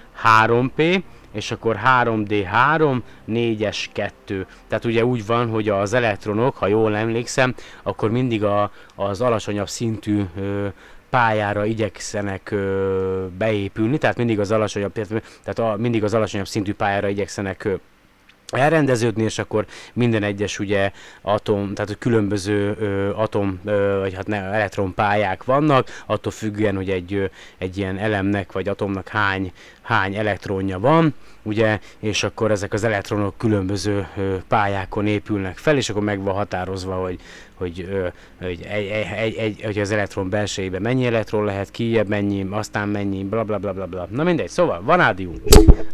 3P, 0.45 1.03
és 1.33 1.51
akkor 1.51 1.79
3D3, 1.85 3.01
4-es 3.29 3.85
2. 3.93 4.47
Tehát 4.69 4.85
ugye 4.85 5.05
úgy 5.05 5.27
van, 5.27 5.49
hogy 5.49 5.69
az 5.69 5.93
elektronok, 5.93 6.57
ha 6.57 6.67
jól 6.67 6.97
emlékszem, 6.97 7.55
akkor 7.83 8.11
mindig 8.11 8.45
a, 8.45 8.71
az 8.95 9.21
alacsonyabb 9.21 9.69
szintű 9.69 10.23
ö, 10.37 10.67
pályára 11.11 11.65
igyekszenek 11.65 12.51
ö, 12.51 13.27
beépülni, 13.39 13.99
tehát 13.99 14.17
mindig 14.17 14.41
az 14.41 14.51
alacsonyabb, 14.51 14.93
tehát 14.93 15.59
a, 15.59 15.77
mindig 15.79 16.05
az 16.05 16.15
alacsonyabb 16.15 16.49
szintű 16.49 16.75
pályára 16.75 17.09
igyekszenek 17.09 17.65
ö, 17.65 17.75
elrendeződni, 18.51 19.23
és 19.23 19.39
akkor 19.39 19.67
minden 19.93 20.23
egyes 20.23 20.59
ugye 20.59 20.91
atom, 21.23 21.75
tehát 21.75 21.99
különböző 21.99 22.77
ö, 22.81 23.11
atom, 23.15 23.61
ö, 23.65 23.99
vagy 24.01 24.15
hát 24.15 24.27
ne, 24.27 24.37
elektronpályák 24.37 25.45
vannak, 25.45 26.03
attól 26.07 26.33
függően, 26.33 26.77
hogy 26.77 26.91
egy, 26.91 27.15
ö, 27.15 27.25
egy 27.59 27.79
ilyen 27.79 27.99
elemnek 27.99 28.53
vagy 28.53 28.69
atomnak 28.69 29.09
hány, 29.09 29.53
hány 29.83 30.15
elektronja 30.15 30.79
van, 30.79 31.15
ugye, 31.43 31.79
és 31.99 32.23
akkor 32.23 32.51
ezek 32.51 32.73
az 32.73 32.85
elektronok 32.85 33.35
különböző 33.39 34.07
ö, 34.17 34.37
pályákon 34.49 35.07
épülnek 35.07 35.57
fel, 35.57 35.77
és 35.77 35.91
akkor 35.91 36.03
meg 36.03 36.23
van 36.23 36.35
határozva, 36.35 36.95
hogy, 36.95 37.19
hogy, 37.55 37.87
ö, 37.91 38.09
hogy, 38.47 38.67
egy, 38.69 38.87
egy, 39.17 39.35
egy, 39.35 39.63
hogy 39.63 39.79
az 39.79 39.91
elektron 39.91 40.29
belsejében 40.29 40.83
mennyi 40.83 41.07
elektron 41.07 41.45
lehet, 41.45 41.71
kijebb 41.71 42.09
mennyi, 42.09 42.47
aztán 42.51 42.89
mennyi, 42.89 43.25
bla 43.25 43.45
bla 43.45 43.59
bla 43.59 43.73
bla 43.73 43.87
bla. 43.87 44.09
Na 44.11 44.23
mindegy, 44.23 44.49
szóval 44.49 44.83
vanádium. 44.83 45.35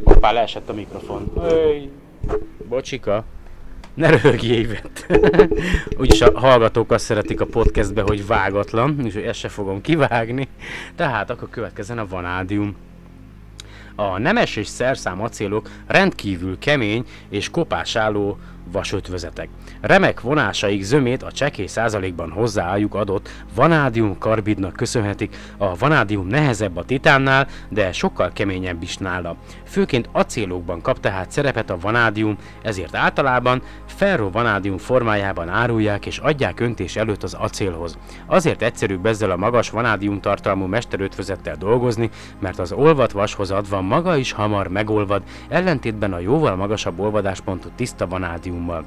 Hoppá, 0.05 0.33
leesett 0.33 0.69
a 0.69 0.73
mikrofon. 0.73 1.33
Öy. 1.43 1.91
Bocsika. 2.69 3.25
Ne 3.95 4.11
röhögjél, 4.11 4.59
Ivett. 4.59 5.07
Úgyis 6.01 6.21
a 6.21 6.39
hallgatók 6.39 6.93
azt 6.93 7.05
szeretik 7.05 7.41
a 7.41 7.47
podcastbe, 7.47 8.03
hogy 8.03 8.27
vágatlan, 8.27 9.01
és 9.05 9.15
ezt 9.15 9.39
se 9.39 9.49
fogom 9.49 9.81
kivágni. 9.81 10.49
Tehát 10.95 11.31
akkor 11.31 11.49
következzen 11.51 11.99
a 11.99 12.07
vanádium. 12.07 12.77
A 13.97 14.19
nemes 14.19 14.57
és 14.57 14.67
szerszám 14.67 15.23
acélok 15.23 15.71
rendkívül 15.87 16.59
kemény 16.59 17.05
és 17.29 17.51
kopásálló 17.51 18.39
vasötvözetek. 18.73 19.49
Remek 19.81 20.21
vonásaik 20.21 20.83
zömét 20.83 21.23
a 21.23 21.33
csekély 21.33 21.67
százalékban 21.67 22.31
hozzáálljuk 22.31 22.95
adott 22.95 23.29
vanádium 23.55 24.19
karbidnak 24.19 24.73
köszönhetik. 24.73 25.37
A 25.57 25.77
vanádium 25.77 26.27
nehezebb 26.27 26.77
a 26.77 26.85
titánnál, 26.85 27.49
de 27.69 27.93
sokkal 27.93 28.31
keményebb 28.33 28.83
is 28.83 28.97
nála. 28.97 29.37
Főként 29.65 30.09
acélokban 30.13 30.81
kap 30.81 31.01
tehát 31.01 31.31
szerepet 31.31 31.71
a 31.71 31.79
vanádium, 31.79 32.37
ezért 32.63 32.95
általában 32.95 33.63
ferro 33.97 34.31
vanádium 34.31 34.79
formájában 34.79 35.49
árulják 35.49 36.07
és 36.07 36.19
adják 36.19 36.61
öntés 36.61 36.97
előtt 36.97 37.23
az 37.23 37.35
acélhoz. 37.35 37.99
Azért 38.27 38.63
egyszerűbb 38.63 39.07
ezzel 39.07 39.31
a 39.31 39.37
magas 39.37 39.71
vanádium 39.71 40.21
tartalmú 40.21 40.67
mesterötvözettel 40.67 41.57
dolgozni, 41.57 42.11
mert 42.39 42.59
az 42.59 42.73
olvat 42.73 43.13
vashoz 43.13 43.51
adva 43.51 43.81
maga 43.81 44.17
is 44.17 44.33
hamar 44.33 44.69
megolvad, 44.69 45.23
ellentétben 45.49 46.13
a 46.13 46.19
jóval 46.19 46.57
magasabb 46.57 47.01
olvadáspontú 47.01 47.69
tiszta 47.77 48.07
vanádiummal. 48.07 48.85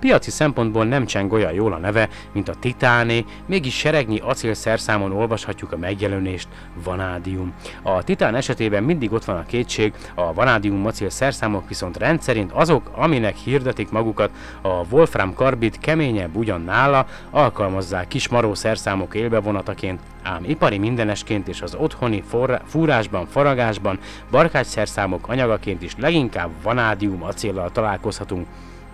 Piaci 0.00 0.30
szempontból 0.30 0.84
nem 0.84 1.06
cseng 1.06 1.32
olyan 1.32 1.52
jól 1.52 1.72
a 1.72 1.78
neve, 1.78 2.08
mint 2.32 2.48
a 2.48 2.54
titáné, 2.54 3.24
mégis 3.46 3.74
seregnyi 3.76 4.18
acélszerszámon 4.18 5.12
olvashatjuk 5.12 5.72
a 5.72 5.76
megjelenést 5.76 6.48
vanádium. 6.84 7.54
A 7.82 8.02
titán 8.02 8.34
esetében 8.34 8.82
mindig 8.82 9.12
ott 9.12 9.24
van 9.24 9.36
a 9.36 9.46
kétség, 9.46 9.92
a 10.14 10.32
vanádium 10.32 10.86
acél 10.86 11.10
szerszámok 11.10 11.68
viszont 11.68 11.96
rendszerint 11.96 12.52
azok, 12.52 12.90
aminek 12.94 13.36
hirdetik 13.36 13.90
magukat, 13.90 14.30
a 14.60 14.84
Wolfram 14.90 15.34
karbid 15.34 15.78
keményebb 15.78 16.36
ugyan 16.36 16.60
nála, 16.60 17.06
alkalmazzák 17.30 18.08
kis 18.08 18.28
maró 18.28 18.54
szerszámok 18.54 19.14
élbevonataként, 19.14 20.00
ám 20.22 20.44
ipari 20.46 20.78
mindenesként 20.78 21.48
és 21.48 21.62
az 21.62 21.74
otthoni 21.74 22.22
forra, 22.28 22.60
fúrásban, 22.66 23.26
faragásban, 23.26 23.98
barkácsszerszámok 24.30 25.28
anyagaként 25.28 25.82
is 25.82 25.94
leginkább 25.98 26.50
vanádium 26.62 27.22
acéllal 27.22 27.70
találkozhatunk, 27.70 28.46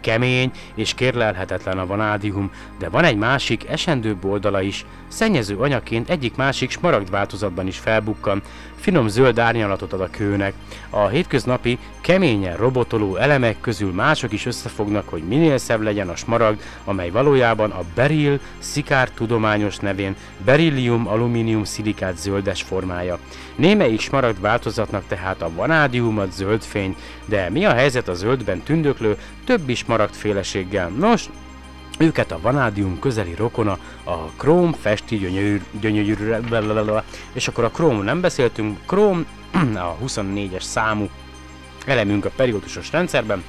kemény 0.07 0.51
és 0.75 0.95
kérlelhetetlen 0.95 1.79
a 1.79 1.87
vanádium, 1.87 2.51
de 2.79 2.89
van 2.89 3.05
egy 3.05 3.17
másik, 3.17 3.69
esendőbb 3.69 4.25
oldala 4.25 4.61
is. 4.61 4.85
Szennyező 5.09 5.57
anyagként 5.57 6.11
egyik 6.11 6.37
másik 6.37 6.71
smaragd 6.71 7.11
változatban 7.11 7.67
is 7.67 7.79
felbukkan, 7.79 8.43
finom 8.81 9.09
zöld 9.09 9.39
árnyalatot 9.39 9.93
ad 9.93 10.01
a 10.01 10.11
kőnek. 10.11 10.55
A 10.91 11.07
hétköznapi, 11.07 11.79
keményen 12.01 12.57
robotoló 12.57 13.17
elemek 13.17 13.61
közül 13.61 13.93
mások 13.93 14.33
is 14.33 14.47
összefognak, 14.47 15.09
hogy 15.09 15.23
minél 15.23 15.59
szebb 15.59 15.81
legyen 15.81 16.09
a 16.09 16.17
smaragd, 16.17 16.61
amely 16.85 17.11
valójában 17.11 17.71
a 17.71 17.85
beril 17.95 18.41
szikár 18.59 19.11
tudományos 19.11 19.77
nevén 19.77 20.17
berillium 20.45 21.09
alumínium 21.09 21.65
szilikát 21.65 22.19
zöldes 22.19 22.63
formája. 22.63 23.19
Némelyik 23.57 24.01
smaragd 24.01 24.41
változatnak 24.41 25.05
tehát 25.09 25.43
a 25.43 25.51
vanádiumot 25.55 26.33
zöld 26.33 26.63
fény, 26.63 26.97
de 27.25 27.51
mi 27.51 27.65
a 27.65 27.73
helyzet 27.73 28.09
a 28.09 28.15
zöldben 28.15 28.63
tündöklő 28.63 29.17
többi 29.45 29.75
smaragd 29.75 30.15
féleséggel? 30.15 30.89
Nos, 30.89 31.29
őket 31.97 32.33
a 32.33 32.41
vanádium 32.41 32.99
közeli 32.99 33.35
rokona, 33.35 33.79
a 34.05 34.17
króm 34.37 34.73
festi 34.73 35.17
gyönyörű, 35.17 35.63
gyönyörű, 35.81 36.35
és 37.33 37.49
akkor 37.49 37.65
a 37.65 37.71
króm 37.71 38.03
nem 38.03 38.21
beszéltünk, 38.21 38.79
króm 38.87 39.27
a 39.75 39.97
24-es 40.07 40.63
számú 40.63 41.09
elemünk 41.87 42.25
a 42.25 42.31
periódusos 42.37 42.91
rendszerben, 42.93 43.43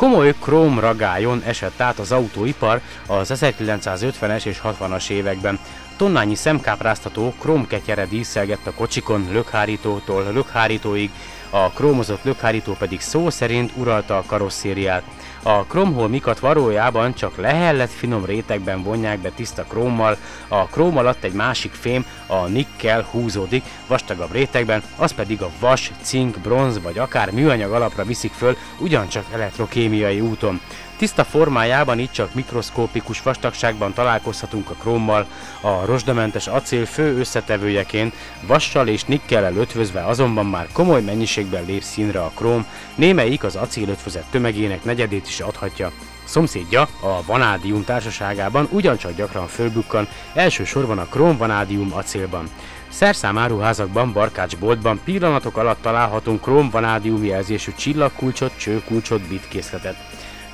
Komoly 0.00 0.34
króm 0.40 0.78
ragájon 0.78 1.42
esett 1.44 1.80
át 1.80 1.98
az 1.98 2.12
autóipar 2.12 2.80
az 3.06 3.32
1950-es 3.34 4.44
és 4.44 4.60
60-as 4.64 5.10
években. 5.10 5.58
Tonnányi 5.96 6.34
szemkápráztató 6.34 7.34
krómketyere 7.38 8.06
díszelgett 8.06 8.66
a 8.66 8.72
kocsikon 8.72 9.28
lökhárítótól 9.32 10.32
lökhárítóig, 10.32 11.10
a 11.50 11.70
krómozott 11.70 12.24
lökhárító 12.24 12.72
pedig 12.72 13.00
szó 13.00 13.30
szerint 13.30 13.72
uralta 13.76 14.16
a 14.16 14.24
karosszériát. 14.26 15.02
A 15.42 15.64
kromholmikat 15.64 16.38
valójában 16.38 17.14
csak 17.14 17.36
lehellett 17.36 17.90
finom 17.90 18.24
rétegben 18.24 18.82
vonják 18.82 19.18
be 19.18 19.30
tiszta 19.30 19.64
krómmal, 19.64 20.16
a 20.48 20.66
króm 20.66 20.96
alatt 20.96 21.24
egy 21.24 21.32
másik 21.32 21.72
fém, 21.72 22.06
a 22.26 22.46
nikkel 22.46 23.06
húzódik 23.10 23.64
vastagabb 23.86 24.32
rétegben, 24.32 24.82
az 24.96 25.12
pedig 25.12 25.42
a 25.42 25.50
vas, 25.60 25.90
cink, 26.02 26.38
bronz 26.38 26.82
vagy 26.82 26.98
akár 26.98 27.30
műanyag 27.30 27.72
alapra 27.72 28.04
viszik 28.04 28.32
föl, 28.32 28.56
ugyancsak 28.78 29.24
elektrokémiai 29.32 30.20
úton. 30.20 30.60
Tiszta 31.00 31.24
formájában 31.24 31.98
itt 31.98 32.12
csak 32.12 32.34
mikroszkópikus 32.34 33.22
vastagságban 33.22 33.92
találkozhatunk 33.92 34.70
a 34.70 34.74
krómmal, 34.74 35.26
a 35.60 35.84
rozsdamentes 35.84 36.46
acél 36.46 36.86
fő 36.86 37.18
összetevőjeként, 37.18 38.14
vassal 38.46 38.88
és 38.88 39.04
nikkellel 39.04 39.56
ötvözve 39.56 40.04
azonban 40.04 40.46
már 40.46 40.68
komoly 40.72 41.02
mennyiségben 41.02 41.64
lép 41.64 41.82
színre 41.82 42.20
a 42.20 42.32
króm, 42.34 42.66
némelyik 42.94 43.44
az 43.44 43.56
acélötvözet 43.56 44.24
tömegének 44.30 44.84
negyedét 44.84 45.26
is 45.26 45.40
adhatja. 45.40 45.90
Szomszédja, 46.24 46.82
a 46.82 47.22
vanádium 47.26 47.84
társaságában 47.84 48.68
ugyancsak 48.70 49.16
gyakran 49.16 49.46
fölbukkan, 49.46 50.08
elsősorban 50.34 50.98
a 50.98 51.06
króm-vanádium 51.06 51.92
acélban. 51.92 52.50
Szerszámáruházakban, 52.88 54.12
barkácsboltban 54.12 55.00
pillanatok 55.04 55.56
alatt 55.56 55.82
találhatunk 55.82 56.40
króm-vanádium 56.40 57.24
jelzésű 57.24 57.72
csillagkulcsot, 57.76 58.56
csőkulcsot, 58.56 59.28
bitkészletet 59.28 60.09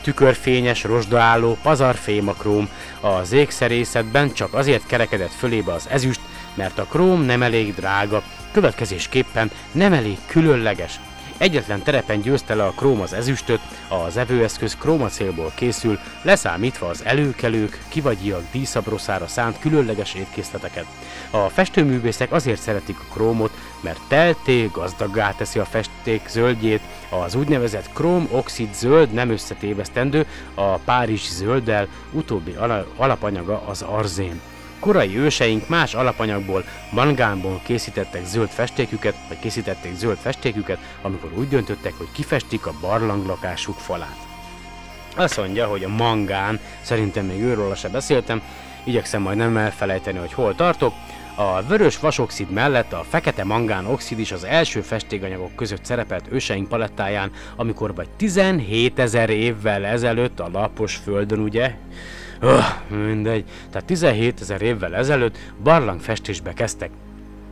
tükörfényes, 0.06 0.84
rozsdaálló, 0.84 1.58
pazarfém 1.62 2.28
a 2.28 2.32
króm. 2.32 2.68
Az 3.00 3.32
ékszerészetben 3.32 4.32
csak 4.32 4.54
azért 4.54 4.86
kerekedett 4.86 5.32
fölébe 5.32 5.72
az 5.72 5.88
ezüst, 5.90 6.20
mert 6.54 6.78
a 6.78 6.84
króm 6.84 7.22
nem 7.22 7.42
elég 7.42 7.74
drága, 7.74 8.22
következésképpen 8.52 9.50
nem 9.72 9.92
elég 9.92 10.18
különleges. 10.26 11.00
Egyetlen 11.38 11.83
terepen 11.83 12.20
győzte 12.20 12.55
le 12.55 12.64
a 12.64 12.70
króm 12.70 13.01
az 13.01 13.12
ezüstöt, 13.12 13.61
az 13.88 14.16
evőeszköz 14.16 14.77
krómacélból 14.77 15.53
készül, 15.55 15.99
leszámítva 16.22 16.87
az 16.87 17.05
előkelők, 17.05 17.79
kivagyiak 17.88 18.42
díszabroszára 18.53 19.27
szánt 19.27 19.59
különleges 19.59 20.14
étkészleteket. 20.14 20.87
A 21.31 21.49
festőművészek 21.49 22.33
azért 22.33 22.61
szeretik 22.61 22.99
a 22.99 23.12
krómot, 23.12 23.51
mert 23.81 24.01
telté, 24.09 24.70
gazdaggá 24.72 25.33
teszi 25.33 25.59
a 25.59 25.64
festék 25.64 26.29
zöldjét, 26.29 26.81
az 27.25 27.35
úgynevezett 27.35 27.92
króm-oxid 27.92 28.75
zöld 28.75 29.12
nem 29.12 29.31
összetévesztendő, 29.31 30.27
a 30.55 30.77
párizsi 30.77 31.31
zölddel, 31.31 31.88
utóbbi 32.12 32.57
alapanyaga 32.96 33.62
az 33.66 33.83
arzén. 33.83 34.40
Korai 34.78 35.18
őseink 35.18 35.68
más 35.68 35.94
alapanyagból, 35.94 36.64
mangánból 36.90 37.60
készítettek 37.64 38.24
zöld 38.24 38.48
festéküket, 38.48 39.14
vagy 39.28 39.38
készítették 39.38 39.94
zöld 39.96 40.16
festéküket, 40.16 40.78
amikor 41.02 41.32
úgy 41.38 41.48
döntöttek, 41.48 41.92
hogy 41.92 42.08
kifestik 42.12 42.66
a 42.66 42.74
barlanglakásuk 42.80 43.78
falát. 43.78 44.16
Azt 45.16 45.36
mondja, 45.36 45.66
hogy 45.66 45.84
a 45.84 45.88
mangán, 45.88 46.60
szerintem 46.80 47.26
még 47.26 47.42
őről 47.42 47.74
se 47.74 47.88
beszéltem, 47.88 48.42
igyekszem 48.84 49.22
majd 49.22 49.36
nem 49.36 49.56
elfelejteni, 49.56 50.18
hogy 50.18 50.32
hol 50.32 50.54
tartok, 50.54 50.92
a 51.38 51.62
vörös 51.62 51.98
vasoxid 51.98 52.50
mellett 52.50 52.92
a 52.92 53.04
fekete 53.08 53.44
mangán 53.44 53.86
oxid 53.86 54.18
is 54.18 54.32
az 54.32 54.44
első 54.44 54.80
festékanyagok 54.80 55.54
között 55.54 55.84
szerepelt 55.84 56.24
őseink 56.30 56.68
palettáján, 56.68 57.30
amikor 57.56 57.94
vagy 57.94 58.08
17 58.16 58.98
ezer 58.98 59.30
évvel 59.30 59.84
ezelőtt 59.84 60.40
a 60.40 60.48
lapos 60.52 60.96
földön, 60.96 61.38
ugye, 61.38 61.74
Öh, 62.40 62.64
mindegy. 62.88 63.44
Tehát 63.70 63.87
17 63.87 64.40
ezer 64.40 64.62
évvel 64.62 64.94
ezelőtt 64.94 65.38
barlangfestésbe 65.62 66.53
kezdtek. 66.53 66.90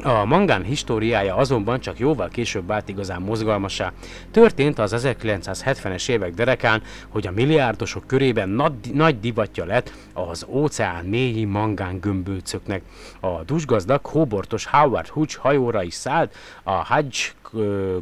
A 0.03 0.25
mangán 0.25 0.63
históriája 0.63 1.37
azonban 1.37 1.81
csak 1.81 1.99
jóval 1.99 2.29
később 2.29 2.67
vált 2.67 2.89
igazán 2.89 3.23
mozgalmasá. 3.23 3.93
Történt 4.31 4.79
az 4.79 4.95
1970-es 4.97 6.09
évek 6.09 6.35
derekán, 6.35 6.83
hogy 7.09 7.27
a 7.27 7.31
milliárdosok 7.31 8.07
körében 8.07 8.49
nagy, 8.49 8.73
nagy 8.93 9.21
divatja 9.21 9.65
lett 9.65 9.93
az 10.13 10.47
óceán 10.49 11.05
mélyi 11.05 11.45
mangán 11.45 12.01
gömbölcöknek. 12.01 12.83
A 13.21 13.45
dusgazdag, 13.45 14.07
hóbortos 14.07 14.67
Howard 14.67 15.09
Hutch 15.09 15.37
hajóra 15.37 15.83
is 15.83 15.95
szállt, 15.95 16.35
a 16.63 16.71
Hajj 16.71 17.07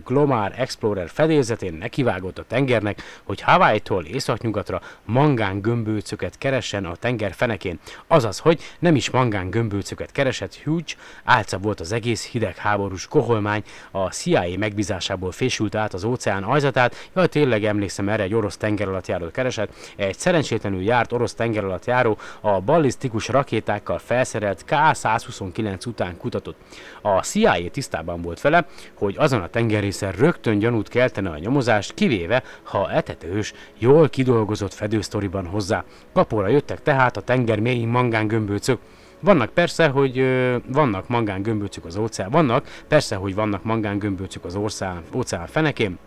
Glomar 0.05 0.53
Explorer 0.57 1.09
fedélzetén 1.09 1.75
nekivágott 1.75 2.39
a 2.39 2.45
tengernek, 2.49 3.03
hogy 3.23 3.41
Hawaii-tól 3.41 4.05
északnyugatra 4.05 4.81
mangán 5.05 5.61
gömbölcöket 5.61 6.39
keressen 6.39 6.85
a 6.85 6.97
tenger 6.97 7.33
fenekén. 7.33 7.79
Azaz, 8.07 8.39
hogy 8.39 8.61
nem 8.79 8.95
is 8.95 9.11
mangán 9.11 9.51
gömbölcöket 9.51 10.13
keresett 10.13 10.57
Hugh, 10.57 10.93
álca 11.25 11.59
volt 11.59 11.81
az 11.81 11.93
egész 11.93 12.27
hidegháborús 12.27 13.07
koholmány, 13.07 13.63
a 13.91 14.11
CIA 14.11 14.59
megbízásából 14.59 15.33
fésült 15.33 15.75
át 15.75 15.95
az 15.95 16.05
óceán 16.05 16.43
ajzatát, 16.43 17.11
jaj 17.15 17.29
tényleg 17.29 17.65
emlékszem 17.65 18.09
erre 18.09 18.23
egy 18.23 18.35
orosz 18.35 18.57
tengeralattjáró 18.57 19.31
keresett, 19.31 19.75
egy 19.97 20.19
szerencsétlenül 20.19 20.83
járt 20.83 21.13
orosz 21.13 21.35
tengeralattjáró 21.35 22.19
a 22.41 22.61
ballisztikus 22.61 23.29
rakétákkal 23.29 23.99
felszerelt 23.99 24.65
K-129 24.67 25.87
után 25.87 26.17
kutatott. 26.17 26.57
A 27.03 27.21
CIA 27.23 27.71
tisztában 27.71 28.23
volt 28.23 28.41
vele, 28.41 28.67
hogy 28.95 29.15
azon 29.19 29.42
a 29.43 29.49
tengerészen 29.49 30.13
rögtön 30.13 30.59
gyanút 30.59 30.89
keltene 30.89 31.31
a 31.31 31.39
nyomozást, 31.39 31.95
kivéve, 31.95 32.43
ha 32.63 32.91
etetős, 32.91 33.53
jól 33.79 34.09
kidolgozott 34.09 34.75
fedősztoriban 34.75 35.47
hozzá. 35.47 35.85
Kapóra 36.13 36.49
jöttek 36.49 36.83
tehát 36.83 37.17
a 37.17 37.21
tenger 37.21 37.59
mélyén 37.59 37.89
mangángömbölcök, 37.89 38.79
vannak 39.21 39.51
persze, 39.51 39.89
hogy 39.89 40.19
ö, 40.19 40.57
vannak 40.67 41.09
mangángömbölcök 41.09 41.85
az 41.85 41.97
óceán, 41.97 42.31
vannak 42.31 42.67
persze, 42.89 43.17
hogy 43.17 43.35
vannak 43.35 43.65
mangángömbölcök 43.65 44.45
az 44.45 44.55
óceán, 44.55 45.03
óceán 45.15 45.47
fenekén, 45.47 45.99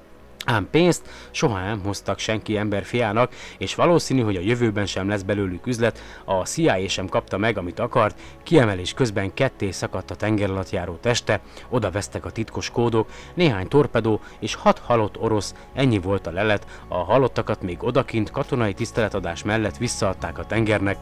Ám 0.46 0.68
pénzt 0.72 1.10
soha 1.32 1.60
nem 1.60 1.82
hoztak 1.84 2.20
senki 2.20 2.58
emberfiának, 2.58 3.34
és 3.58 3.76
valószínű, 3.76 4.22
hogy 4.22 4.36
a 4.36 4.42
jövőben 4.42 4.86
sem 4.86 5.10
lesz 5.10 5.22
belőlük 5.22 5.68
üzlet, 5.68 6.02
a 6.26 6.46
CIA 6.46 6.88
sem 6.88 7.08
kapta 7.08 7.38
meg, 7.38 7.58
amit 7.58 7.80
akart, 7.80 8.20
kiemelés 8.44 8.94
közben 8.94 9.34
ketté 9.34 9.72
szakadt 9.72 10.12
a 10.12 10.16
tenger 10.16 10.50
alatt 10.50 10.70
járó 10.70 10.96
teste, 11.02 11.42
oda 11.70 11.92
vesztek 11.92 12.26
a 12.26 12.32
titkos 12.32 12.70
kódok, 12.70 13.10
néhány 13.34 13.68
torpedó 13.68 14.22
és 14.40 14.56
hat 14.56 14.80
halott 14.80 15.18
orosz, 15.20 15.54
ennyi 15.74 16.00
volt 16.00 16.28
a 16.28 16.32
lelet, 16.32 16.68
a 16.88 16.98
halottakat 16.98 17.62
még 17.62 17.84
odakint 17.84 18.32
katonai 18.32 18.74
tiszteletadás 18.74 19.44
mellett 19.44 19.78
visszaadták 19.78 20.38
a 20.38 20.46
tengernek. 20.46 20.98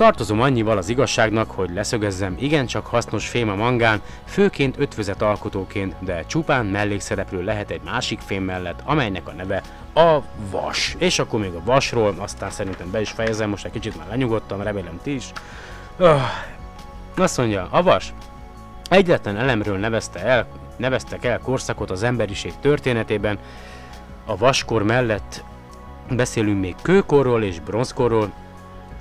Tartozom 0.00 0.40
annyival 0.40 0.78
az 0.78 0.88
igazságnak, 0.88 1.50
hogy 1.50 1.70
leszögezzem, 1.74 2.36
igencsak 2.38 2.86
hasznos 2.86 3.28
fém 3.28 3.48
a 3.48 3.54
mangán, 3.54 4.00
főként 4.24 4.78
ötvözet 4.78 5.22
alkotóként, 5.22 5.94
de 5.98 6.24
csupán 6.26 6.66
mellékszereplő 6.66 7.42
lehet 7.42 7.70
egy 7.70 7.80
másik 7.84 8.20
fém 8.20 8.42
mellett, 8.42 8.80
amelynek 8.84 9.28
a 9.28 9.32
neve 9.32 9.62
a 9.94 10.18
vas. 10.50 10.96
És 10.98 11.18
akkor 11.18 11.40
még 11.40 11.52
a 11.52 11.62
vasról, 11.64 12.14
aztán 12.18 12.50
szerintem 12.50 12.90
be 12.90 13.00
is 13.00 13.10
fejezem, 13.10 13.50
most 13.50 13.64
egy 13.64 13.72
kicsit 13.72 13.96
már 13.96 14.06
lenyugodtam, 14.08 14.62
remélem 14.62 15.00
ti 15.02 15.14
is. 15.14 15.32
Öh. 15.96 16.20
Azt 17.16 17.36
mondja, 17.36 17.68
a 17.70 17.82
vas 17.82 18.12
egyetlen 18.90 19.36
elemről 19.36 19.78
nevezte 19.78 20.20
el, 20.24 20.46
neveztek 20.76 21.24
el 21.24 21.38
korszakot 21.38 21.90
az 21.90 22.02
emberiség 22.02 22.52
történetében, 22.60 23.38
a 24.24 24.36
vaskor 24.36 24.82
mellett 24.82 25.44
beszélünk 26.10 26.60
még 26.60 26.74
kőkorról 26.82 27.42
és 27.42 27.60
bronzkorról, 27.60 28.32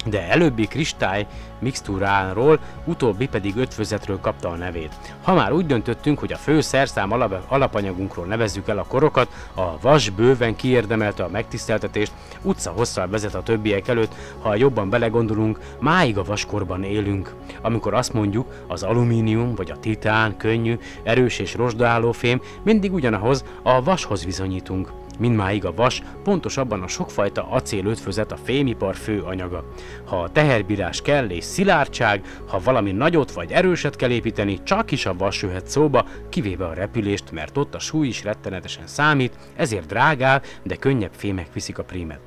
de 0.05 0.29
előbbi 0.29 0.65
kristály 0.65 1.27
mixtúráról, 1.59 2.59
utóbbi 2.85 3.27
pedig 3.27 3.55
ötvözetről 3.55 4.19
kapta 4.19 4.49
a 4.49 4.55
nevét. 4.55 4.95
Ha 5.23 5.33
már 5.33 5.51
úgy 5.51 5.65
döntöttünk, 5.65 6.19
hogy 6.19 6.33
a 6.33 6.37
fő 6.37 6.61
szerszám 6.61 7.11
alap, 7.11 7.43
alapanyagunkról 7.47 8.25
nevezzük 8.25 8.67
el 8.67 8.77
a 8.77 8.85
korokat, 8.87 9.27
a 9.53 9.79
vas 9.81 10.09
bőven 10.09 10.55
kiérdemelte 10.55 11.23
a 11.23 11.29
megtiszteltetést, 11.29 12.11
utca 12.41 12.71
hosszal 12.71 13.07
vezet 13.07 13.35
a 13.35 13.43
többiek 13.43 13.87
előtt, 13.87 14.15
ha 14.41 14.55
jobban 14.55 14.89
belegondolunk, 14.89 15.59
máig 15.79 16.17
a 16.17 16.23
vaskorban 16.23 16.83
élünk. 16.83 17.35
Amikor 17.61 17.93
azt 17.93 18.13
mondjuk, 18.13 18.65
az 18.67 18.83
alumínium 18.83 19.55
vagy 19.55 19.71
a 19.71 19.79
titán, 19.79 20.37
könnyű, 20.37 20.77
erős 21.03 21.39
és 21.39 21.55
rozsdaálló 21.55 22.11
fém, 22.11 22.41
mindig 22.63 22.93
ugyanahoz, 22.93 23.43
a 23.63 23.83
vashoz 23.83 24.23
bizonyítunk. 24.23 24.98
Mindmáig 25.19 25.65
a 25.65 25.73
vas 25.73 26.01
pontosabban 26.23 26.81
a 26.81 26.87
sokfajta 26.87 27.47
acélötvözet 27.49 28.31
a 28.31 28.37
fémipar 28.37 28.95
fő 28.95 29.21
anyaga. 29.21 29.65
Ha 30.05 30.21
a 30.21 30.29
teherbírás 30.29 31.01
kell 31.01 31.29
és 31.29 31.43
szilárdság, 31.43 32.41
ha 32.47 32.59
valami 32.63 32.91
nagyot 32.91 33.31
vagy 33.31 33.51
erőset 33.51 33.95
kell 33.95 34.09
építeni, 34.09 34.63
csak 34.63 34.91
is 34.91 35.05
a 35.05 35.15
vas 35.17 35.41
jöhet 35.41 35.67
szóba, 35.67 36.05
kivéve 36.29 36.65
a 36.65 36.73
repülést, 36.73 37.31
mert 37.31 37.57
ott 37.57 37.75
a 37.75 37.79
súly 37.79 38.07
is 38.07 38.23
rettenetesen 38.23 38.87
számít, 38.87 39.37
ezért 39.55 39.87
drágál, 39.87 40.41
de 40.63 40.75
könnyebb 40.75 41.13
fémek 41.13 41.53
viszik 41.53 41.77
a 41.77 41.83
prímet. 41.83 42.19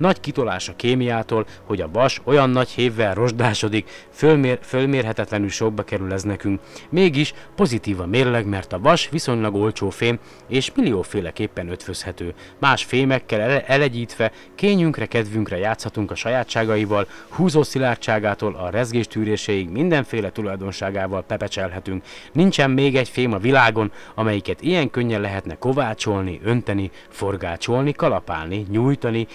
Nagy 0.00 0.20
kitolás 0.20 0.68
a 0.68 0.76
kémiától, 0.76 1.46
hogy 1.64 1.80
a 1.80 1.88
vas 1.92 2.20
olyan 2.24 2.50
nagy 2.50 2.68
hévvel 2.68 3.14
rozsdásodik, 3.14 4.06
fölmér, 4.10 4.58
fölmérhetetlenül 4.62 5.48
sokba 5.48 5.82
kerül 5.82 6.12
ez 6.12 6.22
nekünk. 6.22 6.60
Mégis 6.88 7.34
pozitív 7.56 8.00
a 8.00 8.06
mérleg, 8.06 8.46
mert 8.46 8.72
a 8.72 8.78
vas 8.78 9.08
viszonylag 9.08 9.54
olcsó 9.54 9.90
fém, 9.90 10.18
és 10.48 10.72
millióféleképpen 10.74 11.68
ötvözhető. 11.68 12.34
Más 12.58 12.84
fémekkel 12.84 13.40
ele- 13.40 13.68
elegyítve, 13.68 14.32
kényünkre, 14.54 15.06
kedvünkre 15.06 15.58
játszhatunk 15.58 16.10
a 16.10 16.14
sajátságaival, 16.14 17.06
húzó 17.28 17.62
szilárdságától 17.62 18.54
a 18.54 18.70
rezgéstűréséig 18.70 19.68
mindenféle 19.68 20.30
tulajdonságával 20.30 21.22
pepecselhetünk. 21.22 22.04
Nincsen 22.32 22.70
még 22.70 22.96
egy 22.96 23.08
fém 23.08 23.32
a 23.32 23.38
világon, 23.38 23.92
amelyiket 24.14 24.62
ilyen 24.62 24.90
könnyen 24.90 25.20
lehetne 25.20 25.58
kovácsolni, 25.58 26.40
önteni, 26.44 26.90
forgácsolni, 27.08 27.92
kalapálni, 27.92 28.66
nyújtani, 28.70 29.26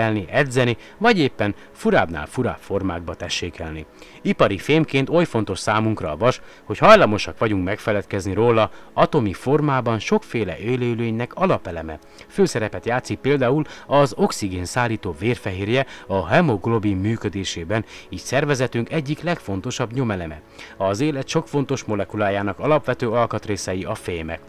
hengerelni, 0.00 0.26
edzeni, 0.30 0.76
vagy 0.98 1.18
éppen 1.18 1.54
furábbnál 1.72 2.26
furább 2.26 2.58
formákba 2.58 3.14
tessékelni. 3.14 3.86
Ipari 4.22 4.58
fémként 4.58 5.08
oly 5.08 5.24
fontos 5.24 5.58
számunkra 5.58 6.10
a 6.10 6.16
vas, 6.16 6.40
hogy 6.64 6.78
hajlamosak 6.78 7.38
vagyunk 7.38 7.64
megfeledkezni 7.64 8.34
róla, 8.34 8.70
atomi 8.92 9.32
formában 9.32 9.98
sokféle 9.98 10.58
élőlénynek 10.58 11.34
alapeleme. 11.34 11.98
Főszerepet 12.28 12.86
játszik 12.86 13.18
például 13.18 13.64
az 13.86 14.14
oxigén 14.16 14.64
szállító 14.64 15.14
vérfehérje 15.18 15.86
a 16.06 16.26
hemoglobin 16.26 16.96
működésében, 16.96 17.84
így 18.08 18.18
szervezetünk 18.18 18.90
egyik 18.90 19.22
legfontosabb 19.22 19.92
nyomeleme. 19.92 20.40
Az 20.76 21.00
élet 21.00 21.28
sok 21.28 21.48
fontos 21.48 21.84
molekulájának 21.84 22.58
alapvető 22.58 23.10
alkatrészei 23.10 23.84
a 23.84 23.94
fémek 23.94 24.40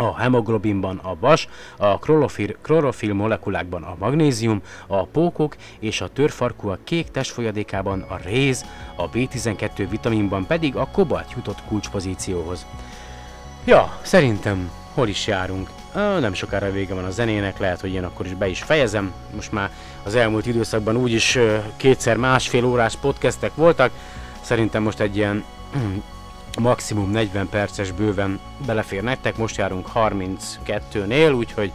a 0.00 0.18
hemoglobinban 0.18 1.00
a 1.02 1.16
vas, 1.20 1.48
a 1.76 1.98
klorofil, 1.98 2.56
klorofil 2.62 3.14
molekulákban 3.14 3.82
a 3.82 3.96
magnézium, 3.98 4.62
a 4.86 5.06
pókok 5.06 5.56
és 5.78 6.00
a 6.00 6.08
törfarkúak 6.08 6.84
kék 6.84 7.10
testfolyadékában 7.10 8.00
a 8.00 8.16
réz, 8.24 8.64
a 8.96 9.10
B12 9.10 9.86
vitaminban 9.90 10.46
pedig 10.46 10.76
a 10.76 10.88
kobalt 10.92 11.32
jutott 11.36 11.62
kulcspozícióhoz. 11.68 12.66
Ja, 13.64 13.98
szerintem 14.02 14.70
hol 14.94 15.08
is 15.08 15.26
járunk? 15.26 15.70
Nem 15.94 16.32
sokára 16.32 16.72
vége 16.72 16.94
van 16.94 17.04
a 17.04 17.10
zenének, 17.10 17.58
lehet, 17.58 17.80
hogy 17.80 17.92
én 17.92 18.04
akkor 18.04 18.26
is 18.26 18.34
be 18.34 18.48
is 18.48 18.62
fejezem. 18.62 19.12
Most 19.34 19.52
már 19.52 19.70
az 20.02 20.14
elmúlt 20.14 20.46
időszakban 20.46 20.96
úgyis 20.96 21.38
kétszer 21.76 22.16
másfél 22.16 22.64
órás 22.64 22.96
podcastek 22.96 23.54
voltak. 23.54 23.90
Szerintem 24.40 24.82
most 24.82 25.00
egy 25.00 25.16
ilyen 25.16 25.44
maximum 26.58 27.10
40 27.10 27.48
perces 27.48 27.90
bőven 27.92 28.40
belefér 28.66 29.02
nektek, 29.02 29.36
most 29.36 29.56
járunk 29.56 29.88
32-nél, 29.94 31.36
úgyhogy 31.36 31.72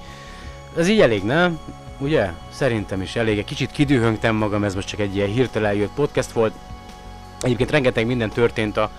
ez 0.78 0.88
így 0.88 1.00
elég, 1.00 1.24
nem? 1.24 1.60
Ugye? 1.98 2.30
Szerintem 2.52 3.02
is 3.02 3.16
elég. 3.16 3.38
Egy 3.38 3.46
kicsit 3.46 3.72
kidühöngtem 3.72 4.36
magam, 4.36 4.64
ez 4.64 4.76
most 4.76 4.88
csak 4.88 5.00
egy 5.00 5.16
ilyen 5.16 5.28
hirtelen 5.28 5.74
jött 5.74 5.94
podcast 5.94 6.32
volt. 6.32 6.54
Egyébként 7.42 7.72
rengeteg 7.72 8.06
minden 8.06 8.30
történt 8.30 8.78
a, 8.78 8.90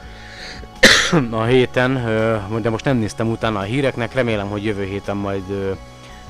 a 1.31 1.45
héten, 1.45 1.95
de 2.63 2.71
most 2.71 2.85
nem 2.85 2.97
néztem 2.97 3.31
utána 3.31 3.59
a 3.59 3.63
híreknek, 3.63 4.15
remélem, 4.15 4.49
hogy 4.49 4.65
jövő 4.65 4.85
héten 4.85 5.17
majd 5.17 5.77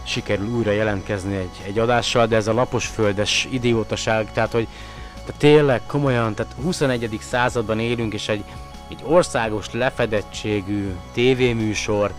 sikerül 0.06 0.48
újra 0.48 0.70
jelentkezni 0.70 1.36
egy, 1.36 1.62
egy 1.66 1.78
adással, 1.78 2.26
de 2.26 2.36
ez 2.36 2.46
a 2.46 2.52
laposföldes 2.52 3.48
idiótaság, 3.50 4.32
tehát 4.32 4.52
hogy 4.52 4.68
tehát 5.24 5.40
tényleg 5.40 5.80
komolyan, 5.86 6.34
tehát 6.34 6.54
21. 6.62 7.18
században 7.20 7.80
élünk, 7.80 8.14
és 8.14 8.28
egy, 8.28 8.44
egy 8.88 9.01
országos 9.03 9.73
lefedettségű 9.73 10.94
tévéműsor, 11.12 12.12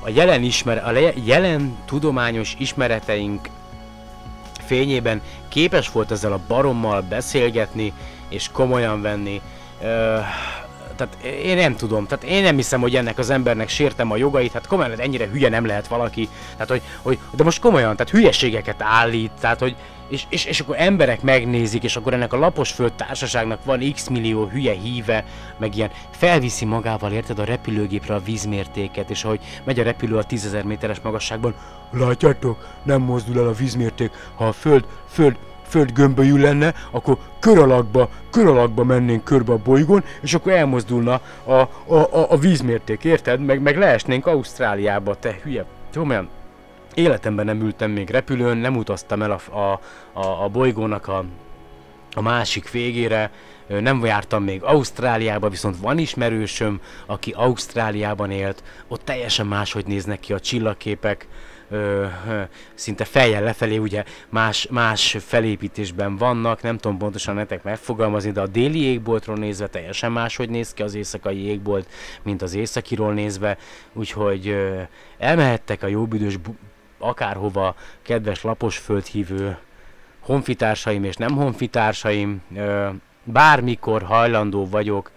a 0.00 0.08
jelen, 0.08 0.42
ismer, 0.42 0.82
a 0.86 0.90
le- 0.90 1.12
jelen 1.24 1.76
tudományos 1.84 2.54
ismereteink 2.58 3.48
fényében 4.66 5.22
képes 5.48 5.90
volt 5.90 6.10
ezzel 6.10 6.32
a 6.32 6.40
barommal 6.48 7.00
beszélgetni 7.00 7.92
és 8.28 8.48
komolyan 8.52 9.02
venni. 9.02 9.40
Ö, 9.82 10.18
tehát 10.96 11.16
én 11.22 11.56
nem 11.56 11.76
tudom, 11.76 12.06
tehát 12.06 12.24
én 12.24 12.42
nem 12.42 12.56
hiszem, 12.56 12.80
hogy 12.80 12.96
ennek 12.96 13.18
az 13.18 13.30
embernek 13.30 13.68
sértem 13.68 14.10
a 14.10 14.16
jogait, 14.16 14.52
hát 14.52 14.66
komolyan, 14.66 14.90
hát 14.90 15.00
ennyire 15.00 15.26
hülye 15.26 15.48
nem 15.48 15.66
lehet 15.66 15.88
valaki, 15.88 16.28
tehát 16.52 16.68
hogy, 16.68 16.82
hogy 17.02 17.18
de 17.30 17.44
most 17.44 17.60
komolyan, 17.60 17.96
tehát 17.96 18.12
hülyeségeket 18.12 18.82
állít, 18.82 19.30
tehát 19.40 19.58
hogy 19.58 19.76
és, 20.08 20.24
és, 20.28 20.44
és 20.44 20.60
akkor 20.60 20.76
emberek 20.78 21.22
megnézik, 21.22 21.82
és 21.82 21.96
akkor 21.96 22.14
ennek 22.14 22.32
a 22.32 22.38
lapos 22.38 22.70
föld 22.72 22.92
társaságnak 22.92 23.64
van 23.64 23.92
x 23.92 24.08
millió 24.08 24.46
hülye 24.46 24.72
híve, 24.72 25.24
meg 25.56 25.76
ilyen 25.76 25.90
felviszi 26.10 26.64
magával, 26.64 27.12
érted, 27.12 27.38
a 27.38 27.44
repülőgépre 27.44 28.14
a 28.14 28.22
vízmértéket, 28.24 29.10
és 29.10 29.24
ahogy 29.24 29.40
megy 29.64 29.78
a 29.78 29.82
repülő 29.82 30.16
a 30.16 30.24
10.000 30.24 30.64
méteres 30.64 31.00
magasságban, 31.00 31.54
látjátok, 31.90 32.68
nem 32.82 33.02
mozdul 33.02 33.38
el 33.38 33.48
a 33.48 33.52
vízmérték, 33.52 34.10
ha 34.34 34.46
a 34.46 34.52
föld, 34.52 34.84
föld, 35.08 35.36
föld 35.68 35.92
gömbölyű 35.92 36.36
lenne, 36.36 36.74
akkor 36.90 37.18
kör 37.40 37.58
alakba, 37.58 38.08
kör 38.30 38.46
alakba 38.46 38.84
mennénk 38.84 39.24
körbe 39.24 39.52
a 39.52 39.58
bolygón, 39.64 40.04
és 40.20 40.34
akkor 40.34 40.52
elmozdulna 40.52 41.20
a, 41.44 41.52
a, 41.52 41.68
a, 41.94 42.26
a 42.30 42.36
vízmérték, 42.36 43.04
érted? 43.04 43.40
Meg, 43.40 43.60
meg 43.60 43.78
leesnénk 43.78 44.26
Ausztráliába, 44.26 45.14
te 45.14 45.38
hülye. 45.42 45.64
Komolyan, 45.94 46.28
életemben 46.98 47.44
nem 47.44 47.60
ültem 47.60 47.90
még 47.90 48.10
repülőn, 48.10 48.56
nem 48.56 48.76
utaztam 48.76 49.22
el 49.22 49.30
a, 49.30 49.58
a, 49.58 49.80
a, 50.12 50.44
a 50.44 50.48
bolygónak 50.48 51.08
a, 51.08 51.24
a 52.14 52.20
másik 52.20 52.70
végére, 52.70 53.30
nem 53.68 54.04
jártam 54.04 54.42
még 54.42 54.62
Ausztráliába, 54.62 55.48
viszont 55.48 55.76
van 55.76 55.98
ismerősöm, 55.98 56.80
aki 57.06 57.32
Ausztráliában 57.36 58.30
élt, 58.30 58.62
ott 58.88 59.04
teljesen 59.04 59.46
máshogy 59.46 59.86
néznek 59.86 60.20
ki 60.20 60.32
a 60.32 60.40
csillagképek, 60.40 61.26
ö, 61.70 62.06
ö, 62.28 62.40
szinte 62.74 63.04
fejjel 63.04 63.42
lefelé, 63.42 63.76
ugye 63.76 64.04
más, 64.28 64.66
más 64.70 65.16
felépítésben 65.20 66.16
vannak, 66.16 66.62
nem 66.62 66.78
tudom 66.78 66.98
pontosan 66.98 67.34
nektek 67.34 67.62
megfogalmazni, 67.62 68.30
de 68.30 68.40
a 68.40 68.46
déli 68.46 68.82
égboltról 68.82 69.36
nézve 69.36 69.66
teljesen 69.66 70.12
máshogy 70.12 70.50
néz 70.50 70.72
ki 70.72 70.82
az 70.82 70.94
éjszakai 70.94 71.46
égbolt, 71.46 71.88
mint 72.22 72.42
az 72.42 72.54
északiról 72.54 73.12
nézve, 73.12 73.56
úgyhogy 73.92 74.48
ö, 74.48 74.80
elmehettek 75.18 75.82
a 75.82 75.86
jóbüdös 75.86 76.36
bu- 76.36 76.58
akárhova, 76.98 77.74
kedves 78.02 78.42
lapos 78.42 78.78
földhívő 78.78 79.58
honfitársaim 80.20 81.04
és 81.04 81.16
nem 81.16 81.36
honfitársaim, 81.36 82.42
bármikor 83.24 84.02
hajlandó 84.02 84.68
vagyok 84.68 85.10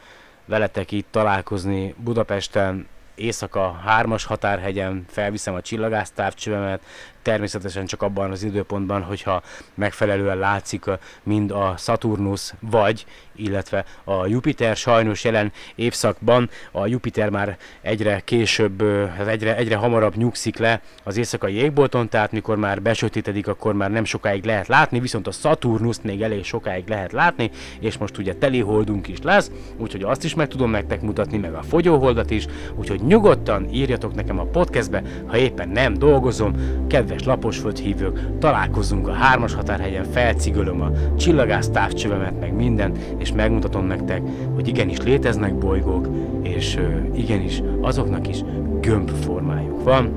veletek 0.45 0.91
itt 0.91 1.07
találkozni 1.11 1.95
Budapesten, 1.97 2.87
éjszaka 3.15 3.71
hármas 3.71 4.25
határhegyen 4.25 5.05
felviszem 5.07 5.53
a 5.53 5.61
csillagásztávcsövemet, 5.61 6.81
természetesen 7.21 7.85
csak 7.85 8.01
abban 8.01 8.31
az 8.31 8.43
időpontban, 8.43 9.01
hogyha 9.01 9.41
megfelelően 9.73 10.37
látszik 10.37 10.85
mind 11.23 11.51
a 11.51 11.75
Saturnus 11.77 12.53
vagy, 12.59 13.05
illetve 13.35 13.85
a 14.03 14.27
Jupiter 14.27 14.75
sajnos 14.75 15.23
jelen 15.23 15.51
évszakban. 15.75 16.49
A 16.71 16.87
Jupiter 16.87 17.29
már 17.29 17.57
egyre 17.81 18.19
később, 18.19 18.83
hát 19.17 19.27
egyre, 19.27 19.55
egyre 19.55 19.75
hamarabb 19.75 20.15
nyugszik 20.15 20.57
le 20.57 20.81
az 21.03 21.17
éjszakai 21.17 21.53
égbolton, 21.53 22.09
tehát 22.09 22.31
mikor 22.31 22.57
már 22.57 22.81
besötétedik, 22.81 23.47
akkor 23.47 23.73
már 23.73 23.91
nem 23.91 24.03
sokáig 24.03 24.45
lehet 24.45 24.67
látni, 24.67 24.99
viszont 24.99 25.27
a 25.27 25.31
Saturnus 25.31 25.97
még 26.01 26.21
elég 26.21 26.43
sokáig 26.43 26.87
lehet 26.87 27.11
látni, 27.11 27.51
és 27.79 27.97
most 27.97 28.17
ugye 28.17 28.33
teliholdunk 28.33 29.07
is 29.07 29.21
lesz, 29.21 29.51
úgyhogy 29.77 30.03
azt 30.03 30.23
is 30.23 30.35
meg 30.35 30.47
tudom 30.47 30.69
nektek 30.71 31.01
mutatni, 31.01 31.37
meg 31.37 31.53
a 31.53 31.61
fogyóholdat 31.61 32.29
is, 32.29 32.45
úgyhogy 32.75 33.01
nyugodtan 33.01 33.69
írjatok 33.73 34.15
nekem 34.15 34.39
a 34.39 34.43
podcastbe, 34.43 35.03
ha 35.25 35.37
éppen 35.37 35.69
nem 35.69 35.93
dolgozom, 35.93 36.55
kedves 36.87 37.10
kedves 37.11 37.35
laposföld 37.35 37.77
hívők, 37.77 38.37
találkozunk 38.39 39.07
a 39.07 39.11
hármas 39.11 39.53
határhegyen, 39.53 40.03
felcigölöm 40.03 40.81
a 40.81 40.91
csillagász 41.15 41.69
távcsövemet, 41.69 42.39
meg 42.39 42.53
minden, 42.53 42.91
és 43.17 43.31
megmutatom 43.31 43.85
nektek, 43.85 44.21
hogy 44.53 44.67
igenis 44.67 44.97
léteznek 44.97 45.55
bolygók, 45.55 46.07
és 46.41 46.79
igenis 47.15 47.61
azoknak 47.81 48.27
is 48.27 48.43
gömbformájuk 48.81 49.83
van. 49.83 50.09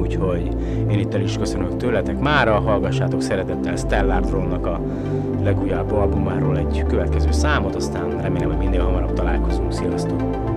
Úgyhogy 0.00 0.48
én 0.90 0.98
itt 0.98 1.14
el 1.14 1.20
is 1.20 1.36
köszönök 1.36 1.76
tőletek 1.76 2.20
mára, 2.20 2.60
hallgassátok 2.60 3.22
szeretettel 3.22 3.76
Stellar 3.76 4.20
Drone-nak 4.20 4.66
a 4.66 4.80
legújabb 5.42 5.92
albumáról 5.92 6.58
egy 6.58 6.84
következő 6.88 7.32
számot, 7.32 7.74
aztán 7.74 8.20
remélem, 8.22 8.48
hogy 8.48 8.58
minél 8.58 8.82
hamarabb 8.82 9.12
találkozunk. 9.12 9.72
Sziasztok! 9.72 10.53